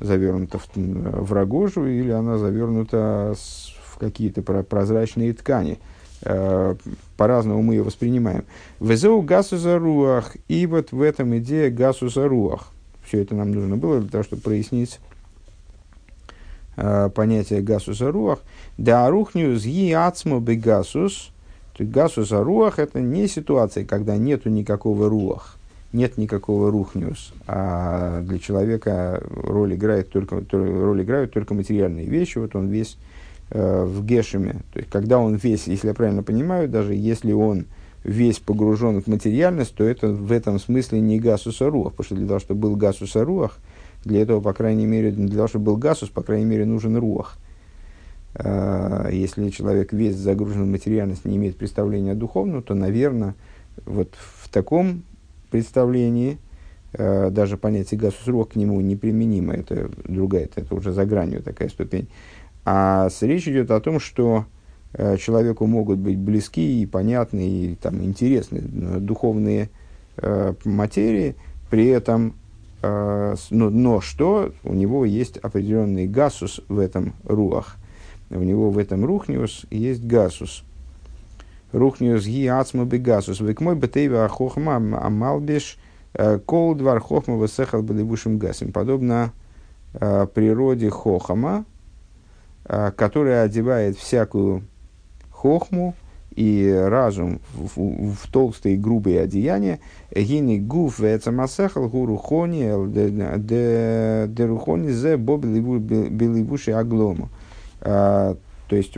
завернута 0.00 0.58
в, 0.58 0.68
в 0.74 1.32
рогожу, 1.32 1.86
или 1.86 2.10
она 2.10 2.38
завернута 2.38 3.34
с, 3.36 3.72
в 3.84 3.98
какие-то 3.98 4.42
прозрачные 4.42 5.32
ткани. 5.32 5.78
Э, 6.22 6.74
по-разному 7.16 7.62
мы 7.62 7.74
ее 7.74 7.82
воспринимаем. 7.82 8.44
Везеу 8.80 9.22
гасу 9.22 9.56
за 9.56 9.78
руах, 9.78 10.36
и 10.48 10.66
вот 10.66 10.92
в 10.92 11.02
этом 11.02 11.36
идея 11.38 11.70
гасу 11.70 12.08
за 12.08 12.28
руах. 12.28 12.68
Все 13.04 13.20
это 13.22 13.34
нам 13.34 13.52
нужно 13.52 13.76
было 13.76 14.00
для 14.00 14.08
того, 14.08 14.24
чтобы 14.24 14.42
прояснить 14.42 15.00
э, 16.76 17.10
понятие 17.14 17.62
гасуса 17.62 18.10
руах. 18.10 18.40
Да 18.78 19.06
арухниус 19.06 19.64
ги 19.64 19.92
ацму 19.92 20.40
бегасус. 20.40 21.31
Гасуса 21.84 22.42
руах 22.42 22.78
это 22.78 23.00
не 23.00 23.28
ситуация, 23.28 23.84
когда 23.84 24.16
нету 24.16 24.50
никакого 24.50 25.08
руах, 25.08 25.56
нет 25.92 26.18
никакого 26.18 26.70
рухниус. 26.70 27.32
А 27.46 28.22
для 28.22 28.38
человека 28.38 29.22
роль 29.28 29.74
играет 29.74 30.10
только, 30.10 30.42
роль 30.50 31.02
играют 31.02 31.32
только 31.32 31.54
материальные 31.54 32.06
вещи. 32.06 32.38
Вот 32.38 32.54
он 32.56 32.68
весь 32.68 32.96
э, 33.50 33.84
в 33.84 34.04
гешеме. 34.04 34.62
То 34.72 34.78
есть 34.78 34.90
когда 34.90 35.18
он 35.18 35.36
весь, 35.36 35.66
если 35.66 35.88
я 35.88 35.94
правильно 35.94 36.22
понимаю, 36.22 36.68
даже 36.68 36.94
если 36.94 37.32
он 37.32 37.66
весь 38.04 38.38
погружен 38.38 39.00
в 39.00 39.06
материальность, 39.06 39.74
то 39.74 39.84
это 39.84 40.08
в 40.08 40.32
этом 40.32 40.58
смысле 40.58 41.00
не 41.00 41.20
гасуса 41.20 41.70
руах, 41.70 41.92
потому 41.92 42.04
что 42.04 42.14
для 42.16 42.26
того, 42.26 42.40
чтобы 42.40 42.60
был 42.60 42.76
гасуса 42.76 43.24
руах, 43.24 43.58
для 44.04 44.22
этого, 44.22 44.40
по 44.40 44.52
крайней 44.52 44.86
мере, 44.86 45.12
для 45.12 45.36
того, 45.36 45.48
чтобы 45.48 45.66
был 45.66 45.76
гасус, 45.76 46.08
по 46.08 46.22
крайней 46.22 46.46
мере, 46.46 46.64
нужен 46.64 46.96
руах. 46.96 47.36
А, 48.34 49.08
если 49.10 49.50
человек 49.50 49.92
весь 49.92 50.16
загружен 50.16 50.64
в 50.64 50.68
материальность, 50.68 51.24
не 51.24 51.36
имеет 51.36 51.56
представления 51.56 52.12
о 52.12 52.16
духовном, 52.16 52.62
то, 52.62 52.74
наверное, 52.74 53.34
вот 53.84 54.14
в 54.16 54.48
таком 54.48 55.02
представлении 55.50 56.38
а, 56.94 57.30
даже 57.30 57.56
понятие 57.56 58.00
гасус 58.00 58.26
рух 58.26 58.50
к 58.50 58.56
нему 58.56 58.80
неприменимо. 58.80 59.54
Это 59.54 59.90
другая, 60.04 60.44
это, 60.44 60.62
это 60.62 60.74
уже 60.74 60.92
за 60.92 61.04
гранью 61.04 61.42
такая 61.42 61.68
ступень. 61.68 62.08
А 62.64 63.08
речь 63.20 63.48
идет 63.48 63.70
о 63.70 63.80
том, 63.80 64.00
что 64.00 64.46
а, 64.94 65.16
человеку 65.18 65.66
могут 65.66 65.98
быть 65.98 66.18
близки 66.18 66.82
и 66.82 66.86
понятны 66.86 67.46
и 67.46 67.74
там, 67.74 68.02
интересны 68.02 68.60
духовные 68.60 69.70
материи, 70.66 71.36
при 71.70 71.86
этом 71.86 72.34
но, 72.82 73.36
но 73.50 74.00
что? 74.02 74.52
У 74.62 74.74
него 74.74 75.06
есть 75.06 75.38
определенный 75.38 76.06
гасус 76.06 76.60
в 76.68 76.78
этом 76.78 77.14
руах. 77.24 77.78
У 78.32 78.42
него 78.42 78.70
в 78.70 78.78
этом 78.78 79.04
рухниус 79.04 79.66
есть 79.70 80.04
гасус. 80.04 80.64
Рухниус 81.72 82.24
ги 82.24 82.46
ацму 82.46 82.84
бегасус. 82.84 83.40
Век 83.40 83.60
мой 83.60 83.76
бетейва 83.76 84.24
ахохма 84.24 84.76
амалбиш 84.76 85.78
кол 86.46 86.74
двар 86.74 87.00
хохма 87.00 87.36
высехал 87.36 87.82
белевушим 87.82 88.38
гасим. 88.38 88.72
Подобно 88.72 89.32
природе 89.92 90.90
хохама, 90.90 91.64
которая 92.64 93.44
одевает 93.44 93.96
всякую 93.96 94.62
хохму, 95.30 95.94
и 96.34 96.72
разум 96.88 97.40
в, 97.52 97.78
в, 97.78 98.14
в 98.14 98.26
толстые 98.32 98.78
грубые 98.78 99.20
одеяния, 99.20 99.80
гини 100.14 100.58
гуф 100.58 100.98
вецамасехал 100.98 101.88
гурухони 101.88 102.70
дерухони 104.28 104.88
зе 104.88 105.18
боб 105.18 105.44
беливуши 105.44 106.70
аглому. 106.70 107.28
А, 107.82 108.36
то 108.68 108.76
есть, 108.76 108.96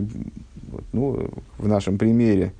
ну, 0.92 1.28
в 1.58 1.66
нашем 1.66 1.98
примере 1.98 2.52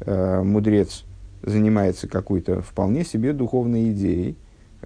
а, 0.00 0.42
мудрец 0.42 1.04
занимается 1.42 2.08
какой-то 2.08 2.62
вполне 2.62 3.04
себе 3.04 3.32
духовной 3.32 3.90
идеей. 3.92 4.36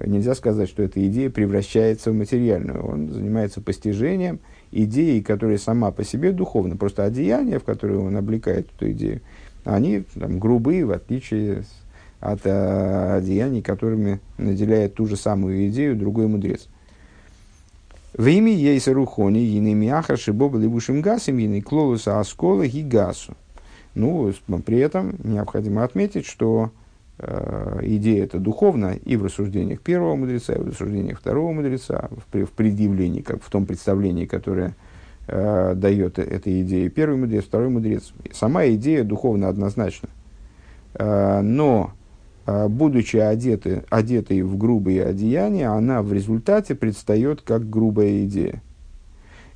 Нельзя 0.05 0.35
сказать, 0.35 0.69
что 0.69 0.83
эта 0.83 1.07
идея 1.07 1.31
превращается 1.31 2.11
в 2.11 2.15
материальную. 2.15 2.85
Он 2.85 3.09
занимается 3.11 3.61
постижением 3.61 4.41
идеи, 4.73 5.21
которая 5.21 5.59
сама 5.59 5.91
по 5.91 6.05
себе 6.05 6.33
духовна. 6.33 6.77
Просто 6.77 7.05
одеяния, 7.05 7.59
в 7.59 7.65
которые 7.65 8.01
он 8.01 8.17
облекает 8.17 8.69
эту 8.77 8.91
идею, 8.93 9.21
они 9.65 10.05
там, 10.15 10.39
грубые, 10.39 10.85
в 10.85 10.93
отличие 10.93 11.65
от 12.21 12.41
э, 12.45 13.17
одеяний, 13.17 13.63
которыми 13.63 14.21
наделяет 14.39 14.95
ту 14.95 15.07
же 15.07 15.17
самую 15.17 15.69
идею 15.69 15.97
другой 15.97 16.27
мудрец. 16.27 16.69
В 18.17 18.27
имя 18.29 18.51
ейса 18.51 18.95
рухони, 18.95 19.59
ины 19.59 19.75
мяха, 19.75 20.17
шибоба 20.17 20.59
либушим 20.59 21.03
гасим, 21.03 21.39
ины 21.39 21.61
клолуса 21.61 22.19
аскола 22.19 22.67
гигасу. 22.67 23.35
Ну, 23.95 24.33
при 24.65 24.79
этом 24.79 25.17
необходимо 25.23 25.85
отметить, 25.85 26.25
что 26.25 26.71
э, 27.19 27.81
идея 27.83 28.25
это 28.25 28.39
духовна 28.39 28.95
и 28.95 29.17
в 29.17 29.25
рассуждениях 29.25 29.83
первого 29.83 30.17
мудреца, 30.17 30.55
и 30.55 30.59
в 30.59 30.67
рассуждениях 30.69 31.21
второго 31.21 31.53
мудреца, 31.53 32.09
в, 32.33 32.45
в 32.47 32.51
предъявлении, 32.53 33.21
как 33.21 33.43
в 33.43 33.51
том 33.51 33.67
представлении, 33.67 34.25
которое 34.25 34.75
э, 35.29 35.75
дает 35.77 36.19
этой 36.19 36.63
идее 36.63 36.89
первый 36.89 37.19
мудрец, 37.19 37.45
второй 37.45 37.69
мудрец. 37.69 38.15
Сама 38.33 38.67
идея 38.69 39.05
духовно 39.05 39.49
однозначна. 39.49 40.09
Э, 40.95 41.43
но, 41.43 41.93
будучи 42.47 43.17
одеты, 43.17 43.85
одетой 43.91 44.43
в 44.43 44.57
грубые 44.57 45.05
одеяния, 45.05 45.71
она 45.71 46.03
в 46.03 46.13
результате 46.13 46.75
предстает 46.75 47.43
как 47.43 47.69
грубая 47.69 48.25
идея. 48.25 48.63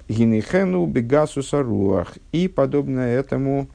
Гинехену 0.09 0.87
бегасуса 0.87 1.63
руах. 1.63 2.15
И 2.33 2.49
подобно 2.49 3.01
этому 3.01 3.69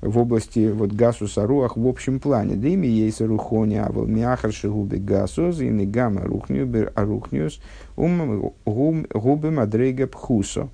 в 0.00 0.18
области 0.18 0.70
вот 0.70 0.92
гасуса 0.92 1.46
руах 1.46 1.76
в 1.76 1.86
общем 1.86 2.20
плане. 2.20 2.56
Дыми 2.56 2.86
есть 2.86 3.20
рухони 3.20 3.76
авал 3.76 4.06
мяхар 4.06 4.52
шигуби 4.52 4.96
гасус 4.96 5.60
и 5.60 5.68
негама 5.68 6.22
рухню 6.22 6.90
арухнюс 6.94 7.60
ум 7.96 8.52
губы 8.64 9.50
мадрейга 9.50 10.06
пхусо 10.06 10.68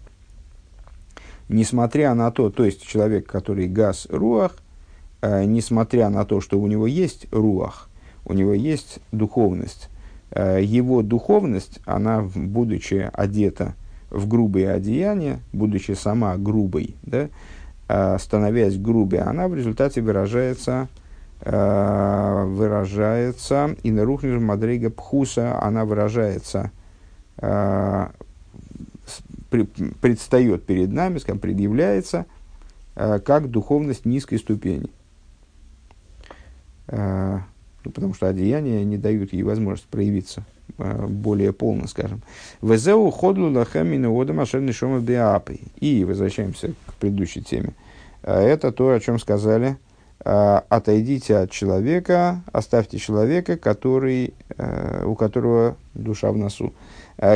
несмотря 1.49 2.15
на 2.15 2.31
то, 2.31 2.51
то 2.51 2.65
есть 2.65 2.87
человек, 2.87 3.27
который 3.27 3.67
газ 3.67 4.07
руах, 4.11 4.57
несмотря 5.23 6.09
на 6.11 6.25
то, 6.25 6.41
что 6.41 6.61
у 6.61 6.67
него 6.67 6.87
есть 6.87 7.27
руах, 7.33 7.89
у 8.25 8.35
него 8.35 8.53
есть 8.53 9.01
духовность, 9.11 9.89
э, 10.31 10.63
его 10.63 11.03
духовность, 11.03 11.81
она, 11.87 12.23
будучи 12.35 13.11
одета 13.13 13.75
в 14.11 14.29
грубые 14.29 14.71
одеяния, 14.71 15.41
будучи 15.53 15.93
сама 15.93 16.37
грубой, 16.37 16.95
да, 17.03 17.29
э, 17.89 18.19
становясь 18.19 18.79
грубой, 18.79 19.21
она 19.21 19.49
в 19.49 19.55
результате 19.55 20.03
выражается 20.03 20.89
э, 21.41 22.45
выражается, 22.47 23.77
и 23.83 23.91
на 23.91 24.05
рухнешь 24.05 24.41
Мадрига 24.41 24.91
Пхуса, 24.91 25.61
она 25.63 25.85
выражается, 25.85 26.71
э, 27.39 28.09
предстает 30.01 30.67
перед 30.67 30.93
нами, 30.93 31.19
скажем, 31.19 31.39
предъявляется, 31.39 32.27
э, 32.97 33.21
как 33.21 33.51
духовность 33.51 34.05
низкой 34.05 34.39
ступени. 34.39 34.91
Э, 36.89 37.41
потому 37.85 38.15
что 38.15 38.29
одеяния 38.29 38.85
не 38.85 38.99
дают 38.99 39.33
ей 39.33 39.43
возможность 39.43 39.89
проявиться 39.89 40.45
э, 40.79 41.07
более 41.07 41.53
полно, 41.53 41.87
скажем. 41.87 42.23
Везеу 42.63 43.11
ходлу 43.11 43.51
лахамина 43.51 44.09
одам 44.11 44.41
ашерни 44.41 44.73
шома 44.73 45.01
биапы. 45.01 45.61
И 45.77 46.05
возвращаемся 46.05 46.73
к 46.87 46.95
предыдущей 46.95 47.43
теме. 47.43 47.75
Э, 48.23 48.41
это 48.41 48.73
то, 48.73 48.91
о 48.91 49.01
чем 49.01 49.19
сказали. 49.19 49.77
Отойдите 50.21 51.37
от 51.37 51.53
человека, 51.53 52.43
оставьте 52.53 52.99
человека, 52.99 53.57
который, 53.57 54.35
у 55.05 55.15
которого 55.15 55.77
душа 55.95 56.33
в 56.33 56.37
носу. 56.37 56.75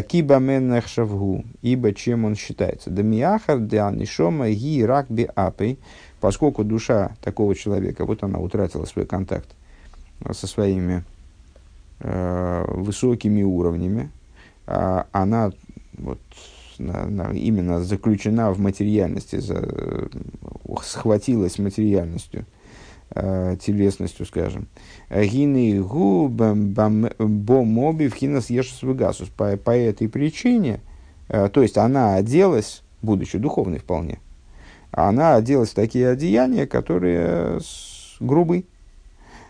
Киба 0.08 0.42
шавгу, 0.84 1.44
ибо 1.62 1.94
чем 1.94 2.24
он 2.24 2.34
считается. 2.34 2.90
Дамиахар 2.90 3.60
дианишома 3.60 4.50
ги 4.50 4.82
рак 4.82 5.06
биапы 5.08 5.78
поскольку 6.22 6.62
душа 6.62 7.16
такого 7.20 7.56
человека, 7.56 8.06
вот 8.06 8.22
она 8.22 8.38
утратила 8.38 8.84
свой 8.84 9.06
контакт 9.06 9.48
со 10.30 10.46
своими 10.46 11.02
э, 11.98 12.64
высокими 12.68 13.42
уровнями, 13.42 14.08
э, 14.68 15.02
она 15.10 15.50
вот, 15.98 16.20
на, 16.78 17.06
на, 17.06 17.32
именно 17.32 17.82
заключена 17.82 18.52
в 18.52 18.60
материальности, 18.60 19.40
за, 19.40 19.64
э, 19.64 20.06
схватилась 20.84 21.58
материальностью, 21.58 22.46
э, 23.16 23.56
телесностью, 23.60 24.24
скажем. 24.24 24.68
Гины 25.10 25.82
гу 25.82 26.28
бомоби 26.28 28.06
в 28.06 28.14
хинас 28.14 28.48
ешус 28.48 28.80
По, 29.36 29.56
по 29.56 29.76
этой 29.76 30.08
причине, 30.08 30.78
э, 31.26 31.48
то 31.48 31.62
есть 31.62 31.78
она 31.78 32.14
оделась, 32.14 32.84
будучи 33.02 33.38
духовной 33.38 33.80
вполне, 33.80 34.20
она 34.92 35.34
оделась 35.34 35.70
в 35.70 35.74
такие 35.74 36.08
одеяния, 36.08 36.66
которые 36.66 37.58
грубы. 38.20 38.64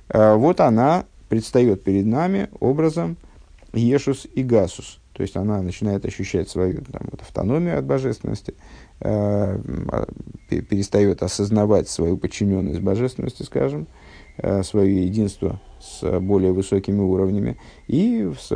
А 0.09 0.37
вот 0.37 0.61
она 0.61 1.05
предстает 1.29 1.83
перед 1.85 2.07
нами 2.07 2.49
образом 2.61 3.17
Ешус 3.73 4.27
и 4.35 4.43
Гасус. 4.43 4.99
То 5.15 5.23
есть 5.23 5.37
она 5.37 5.61
начинает 5.61 6.07
ощущать 6.07 6.49
свою 6.49 6.83
там, 6.83 7.03
вот, 7.11 7.21
автономию 7.21 7.79
от 7.79 7.85
божественности, 7.85 8.55
э, 9.01 9.59
перестает 10.49 11.23
осознавать 11.23 11.89
свою 11.89 12.17
подчиненность 12.17 12.81
божественности, 12.81 13.43
скажем, 13.43 13.87
э, 14.39 14.63
свое 14.63 15.05
единство 15.05 15.61
с 15.81 16.19
более 16.21 16.53
высокими 16.53 17.01
уровнями, 17.01 17.59
и 17.89 18.31
с, 18.41 18.49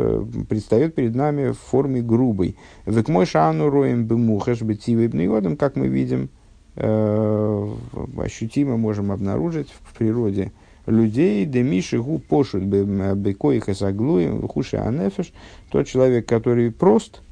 предстает 0.48 0.94
перед 0.94 1.14
нами 1.14 1.50
в 1.50 1.58
форме 1.58 2.00
грубой. 2.00 2.56
Век 2.86 3.08
мой 3.08 3.26
шану 3.26 3.68
роем 3.68 4.04
бемухаш 4.04 4.62
бетивы 4.62 5.08
как 5.56 5.76
мы 5.76 5.88
видим, 5.88 6.30
э, 6.76 7.74
ощутимо 8.18 8.76
можем 8.76 9.12
обнаружить 9.12 9.68
в 9.82 9.96
природе 9.96 10.52
людей, 10.86 11.44
демиши 11.44 12.00
гу 12.00 12.18
пошут 12.18 12.62
бекоих 12.62 13.68
и 13.68 13.74
заглуем, 13.74 14.46
хуши 14.46 14.76
анефеш, 14.76 15.32
тот 15.70 15.86
человек, 15.86 16.26
который 16.26 16.70
прост 16.70 17.22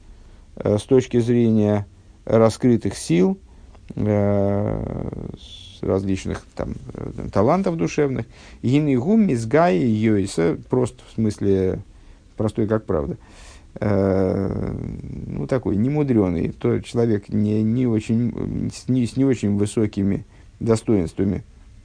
э, 0.57 0.79
с 0.79 0.83
точки 0.83 1.21
зрения 1.21 1.87
раскрытых 2.25 2.97
сил, 2.97 3.39
э, 3.95 5.11
различных 5.81 6.45
там, 6.57 6.75
э, 6.95 7.29
талантов 7.33 7.77
душевных, 7.77 8.27
гинигум 8.63 9.27
мизгай 9.27 9.79
йойса, 9.79 10.59
просто 10.69 11.03
в 11.09 11.15
смысле 11.15 11.81
простой 12.37 12.67
как 12.67 12.85
правда, 12.87 13.17
Э, 13.17 13.44
ну, 13.81 15.47
такой 15.49 15.77
немудреный, 15.77 16.51
то 16.51 16.81
человек 16.81 17.29
не, 17.29 17.63
не 17.63 17.87
очень, 17.87 18.71
с, 18.73 18.89
не, 18.89 19.07
с 19.07 19.17
не 19.17 19.25
очень 19.25 19.57
высокими 19.57 20.25
достоинствами 20.61 21.43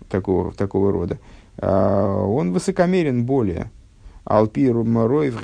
такого, 0.10 0.54
такого 0.54 0.92
рода, 0.92 1.18
а 1.58 2.24
он 2.24 2.54
высокомерен 2.54 3.26
более. 3.26 3.72
Алпи 4.26 4.70
Роев, 4.70 5.42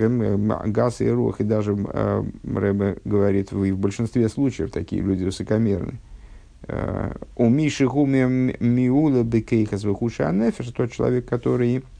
Газ 0.71 1.01
и 1.01 1.09
Рух, 1.09 1.41
и 1.41 1.43
даже 1.43 1.75
э, 1.75 2.23
Рэбе 2.43 2.97
говорит, 3.03 3.51
в, 3.51 3.67
в 3.71 3.77
большинстве 3.77 4.29
случаев 4.29 4.71
такие 4.71 5.01
люди 5.01 5.23
высокомерны. 5.23 5.95
Э, 6.67 7.13
У 7.35 7.49
Миши 7.49 7.87
Гуми 7.87 8.55
Миула 8.59 9.23
Бекейхас 9.23 9.85
Вахуша 9.85 10.29
Анефиш, 10.29 10.67
тот 10.67 10.91
человек, 10.91 11.27
который 11.27 11.77
Э, 11.77 11.94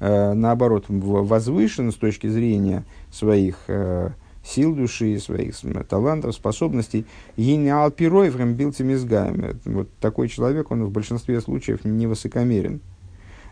наоборот, 0.00 0.86
возвышен 0.88 1.92
с 1.92 1.94
точки 1.94 2.26
зрения 2.26 2.84
своих 3.10 3.56
э, 3.68 4.10
сил 4.44 4.74
души, 4.74 5.18
своих 5.18 5.54
талантов, 5.88 6.34
способностей. 6.34 7.06
Гениал 7.36 7.90
пироев 7.90 8.36
билтимизгаем. 8.36 9.58
Вот 9.64 9.88
такой 10.00 10.28
человек, 10.28 10.70
он 10.70 10.84
в 10.84 10.90
большинстве 10.90 11.40
случаев 11.40 11.84
не 11.84 12.06
высокомерен. 12.06 12.80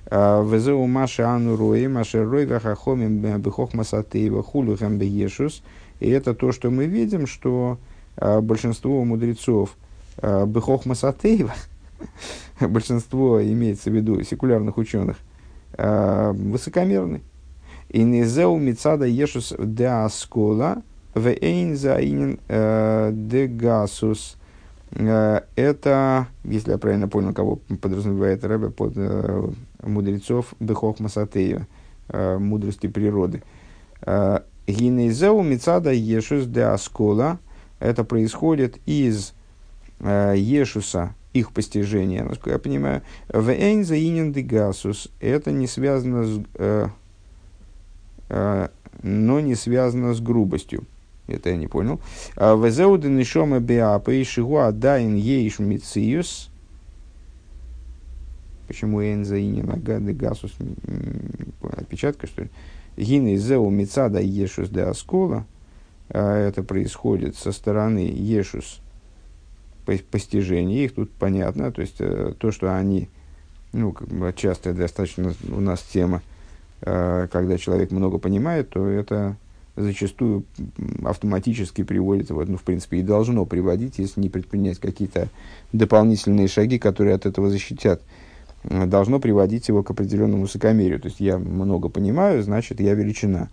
Э, 0.06 0.44
Везеу 0.44 0.86
маши 0.86 1.22
ану 1.22 1.56
рои, 1.56 1.86
маши 1.86 2.22
рой 2.24 2.46
вахахомим 2.46 3.40
бихох 3.40 3.72
масатеева 3.72 4.42
хулюхам 4.42 4.98
беешус. 4.98 5.62
И 6.00 6.10
это 6.10 6.34
то, 6.34 6.50
что 6.50 6.70
мы 6.70 6.86
видим, 6.86 7.26
что 7.26 7.78
большинство 8.16 9.04
мудрецов 9.04 9.76
бихох 10.20 10.84
масатеева, 10.84 11.54
большинство 12.60 13.42
имеется 13.42 13.90
в 13.90 13.94
виду 13.94 14.20
секулярных 14.22 14.76
ученых– 14.76 15.16
э, 15.26 15.31
высокомерный. 15.76 17.22
И 17.92 18.02
низеу 18.02 18.56
мицада 18.58 19.06
ешус 19.06 19.54
де 19.58 19.86
аскола 19.86 20.82
в 21.14 21.26
эйн 21.28 21.76
заинен 21.76 22.40
э, 22.48 23.10
де 23.12 23.46
гасус. 23.46 24.36
Э, 24.92 25.42
это, 25.56 26.26
если 26.42 26.70
я 26.72 26.78
правильно 26.78 27.08
понял, 27.08 27.34
кого 27.34 27.56
подразумевает 27.80 28.44
Рэбе 28.44 28.70
под 28.70 28.94
э, 28.96 29.50
мудрецов 29.82 30.54
Бехох 30.58 31.00
Масатея, 31.00 31.66
э, 32.08 32.38
мудрости 32.38 32.86
природы. 32.86 33.42
Гинезеу 34.66 35.42
мицада 35.42 35.92
ешус 35.92 36.46
де 36.46 36.62
аскола. 36.62 37.38
Это 37.78 38.04
происходит 38.04 38.78
из 38.86 39.34
э, 40.00 40.34
Ешуса, 40.36 41.14
их 41.32 41.52
постижение, 41.52 42.24
насколько 42.24 42.50
я 42.50 42.58
понимаю, 42.58 43.02
в 43.28 43.48
Эйнза 43.50 43.96
Гасус, 44.42 45.08
это 45.20 45.50
не 45.50 45.66
связано 45.66 46.24
с, 46.24 46.40
э, 46.56 46.88
э, 48.28 48.68
но 49.02 49.40
не 49.40 49.54
связано 49.54 50.14
с 50.14 50.20
грубостью. 50.20 50.84
Это 51.28 51.50
я 51.50 51.56
не 51.56 51.68
понял. 51.68 52.00
А 52.36 52.54
Везеуды 52.56 53.08
нишома 53.08 53.60
беапа 53.60 54.10
и 54.10 54.24
шигуа 54.24 54.72
дайн 54.72 55.14
ейш 55.14 55.58
мициюс. 55.58 56.50
Почему 58.66 59.02
Эйнза 59.02 59.40
Инин 59.40 59.66
Гасус? 60.16 60.52
Опечатка, 61.62 62.26
что 62.26 62.42
ли? 62.42 62.50
Гины 62.96 63.36
зеу 63.36 63.70
мицада 63.70 64.20
ешус 64.20 64.68
де 64.68 64.82
аскола. 64.82 65.46
А 66.10 66.36
это 66.36 66.62
происходит 66.62 67.36
со 67.36 67.52
стороны 67.52 68.10
ешус 68.14 68.80
постижения 69.84 70.84
их 70.84 70.94
тут 70.94 71.10
понятно, 71.10 71.72
то 71.72 71.80
есть 71.80 71.96
э, 71.98 72.34
то, 72.38 72.52
что 72.52 72.74
они, 72.76 73.08
ну, 73.72 73.92
как 73.92 74.08
бы 74.08 74.32
часто 74.36 74.72
достаточно 74.72 75.34
у 75.50 75.60
нас 75.60 75.82
тема, 75.82 76.22
э, 76.82 77.28
когда 77.30 77.58
человек 77.58 77.90
много 77.90 78.18
понимает, 78.18 78.70
то 78.70 78.86
это 78.86 79.36
зачастую 79.76 80.44
автоматически 81.04 81.82
приводит, 81.82 82.30
вот, 82.30 82.48
ну, 82.48 82.56
в 82.56 82.62
принципе, 82.62 82.98
и 82.98 83.02
должно 83.02 83.46
приводить, 83.46 83.98
если 83.98 84.20
не 84.20 84.28
предпринять 84.28 84.78
какие-то 84.78 85.28
дополнительные 85.72 86.48
шаги, 86.48 86.78
которые 86.78 87.14
от 87.14 87.26
этого 87.26 87.50
защитят, 87.50 88.02
э, 88.64 88.86
должно 88.86 89.18
приводить 89.18 89.68
его 89.68 89.82
к 89.82 89.90
определенному 89.90 90.42
высокомерию. 90.42 91.00
То 91.00 91.08
есть 91.08 91.20
я 91.20 91.38
много 91.38 91.88
понимаю, 91.88 92.42
значит, 92.42 92.80
я 92.80 92.94
величина. 92.94 93.48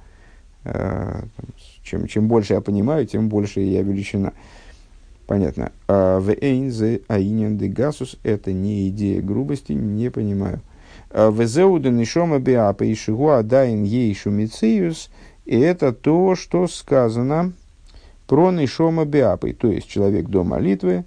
Чем, 1.84 2.06
чем 2.08 2.28
больше 2.28 2.54
я 2.54 2.60
понимаю, 2.60 3.08
тем 3.08 3.30
больше 3.30 3.62
я 3.62 3.82
величина. 3.82 4.34
Понятно. 5.30 5.72
В 5.88 6.34
эйнзе 6.42 7.02
аинен 7.08 7.56
де 7.56 7.68
гасус 7.68 8.18
это 8.24 8.52
не 8.52 8.90
идея 8.90 9.22
грубости, 9.22 9.74
не 9.74 10.10
понимаю. 10.10 10.60
А 11.12 11.30
в 11.30 11.46
зеуда 11.46 11.92
нишома 11.92 12.40
биапа 12.40 12.82
и 12.84 12.96
шигуа 12.96 13.44
дайн 13.44 13.84
ейшу 13.84 14.32
мициюс, 14.32 15.12
и 15.46 15.56
это 15.60 15.94
то, 15.94 16.34
что 16.34 16.68
сказано 16.68 17.54
про 18.26 18.50
нишома 18.50 19.06
биапы, 19.06 19.54
то 19.54 19.68
есть 19.68 19.88
человек 19.88 20.30
до 20.30 20.44
молитвы, 20.44 21.06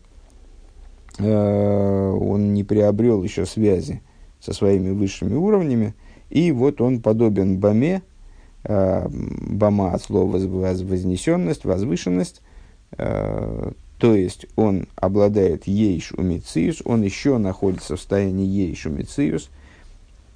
э, 1.18 2.10
он 2.12 2.54
не 2.54 2.62
приобрел 2.62 3.24
еще 3.24 3.44
связи 3.44 4.02
со 4.38 4.52
своими 4.52 4.90
высшими 4.90 5.34
уровнями, 5.34 5.96
и 6.30 6.52
вот 6.52 6.80
он 6.80 7.00
подобен 7.00 7.58
баме, 7.58 8.02
э, 8.62 9.08
бама 9.10 9.94
от 9.94 10.02
слова 10.04 10.36
вознесенность, 10.36 11.64
возвышенность, 11.64 12.40
э, 12.98 13.72
то 14.02 14.16
есть 14.16 14.46
он 14.56 14.88
обладает 14.96 15.68
ейш 15.68 16.10
умициус, 16.10 16.82
он 16.84 17.02
еще 17.02 17.38
находится 17.38 17.94
в 17.94 18.00
состоянии 18.00 18.44
ейш 18.44 18.84
умициус, 18.84 19.48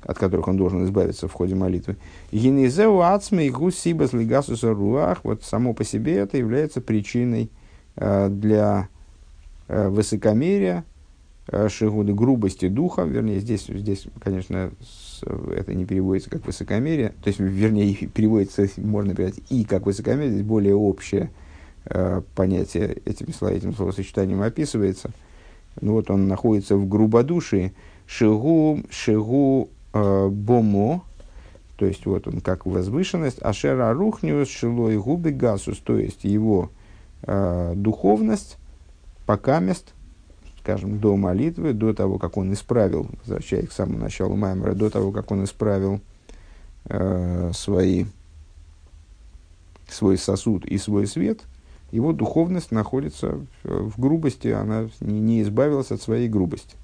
от 0.02 0.16
которых 0.16 0.46
он 0.46 0.56
должен 0.56 0.84
избавиться 0.84 1.26
в 1.26 1.32
ходе 1.32 1.56
молитвы. 1.56 1.96
Генезеу 2.30 3.00
ацме 3.00 3.48
и 3.48 3.50
гусибас 3.50 4.12
лигасуса 4.12 4.72
руах, 4.72 5.24
вот 5.24 5.42
само 5.42 5.74
по 5.74 5.82
себе 5.82 6.18
это 6.18 6.36
является 6.36 6.80
причиной 6.80 7.50
э, 7.96 8.28
для 8.28 8.88
э, 9.66 9.88
высокомерия, 9.88 10.84
э, 11.48 11.68
шигуды 11.68 12.14
грубости 12.14 12.68
духа, 12.68 13.02
вернее, 13.02 13.40
здесь, 13.40 13.66
здесь 13.66 14.06
конечно, 14.22 14.70
это 15.22 15.74
не 15.74 15.86
переводится 15.86 16.30
как 16.30 16.46
высокомерие, 16.46 17.14
то 17.20 17.26
есть, 17.26 17.40
вернее, 17.40 17.96
переводится, 17.96 18.68
можно 18.76 19.12
переводить 19.12 19.42
и 19.50 19.64
как 19.64 19.86
высокомерие, 19.86 20.34
здесь 20.34 20.46
более 20.46 20.76
общее 20.76 21.30
э, 21.86 22.22
понятие 22.34 22.98
этим, 23.04 23.28
этим 23.28 23.74
словосочетанием 23.74 24.42
описывается. 24.42 25.10
Ну 25.80 25.92
вот 25.92 26.10
он 26.10 26.28
находится 26.28 26.76
в 26.76 26.88
грубодушии, 26.88 27.74
шигу, 28.06 28.80
шигу 28.90 29.68
э, 29.92 30.28
бомо, 30.28 31.02
то 31.76 31.84
есть 31.84 32.06
вот 32.06 32.26
он 32.26 32.40
как 32.40 32.66
возвышенность, 32.66 33.42
ашера 33.42 33.92
рухниус 33.92 34.48
шилой 34.48 34.98
губы 34.98 35.30
гасус, 35.30 35.78
то 35.78 35.98
есть 35.98 36.24
его 36.24 36.70
э, 37.22 37.74
духовность, 37.76 38.56
пока 39.26 39.60
мест, 39.60 39.92
скажем, 40.62 40.98
до 40.98 41.16
молитвы, 41.16 41.74
до 41.74 41.92
того, 41.92 42.18
как 42.18 42.38
он 42.38 42.52
исправил, 42.54 43.08
возвращаясь 43.20 43.68
к 43.68 43.72
самому 43.72 43.98
началу 43.98 44.36
Маймера, 44.36 44.74
до 44.74 44.88
того, 44.88 45.12
как 45.12 45.30
он 45.30 45.44
исправил 45.44 46.00
э, 46.86 47.50
свои, 47.52 48.06
свой 49.88 50.16
сосуд 50.16 50.64
и 50.64 50.78
свой 50.78 51.06
свет, 51.06 51.40
его 51.90 52.12
духовность 52.12 52.72
находится 52.72 53.40
в 53.62 54.00
грубости, 54.00 54.48
она 54.48 54.88
не, 55.00 55.20
не 55.20 55.42
избавилась 55.42 55.90
от 55.90 56.02
своей 56.02 56.28
грубости. 56.28 56.76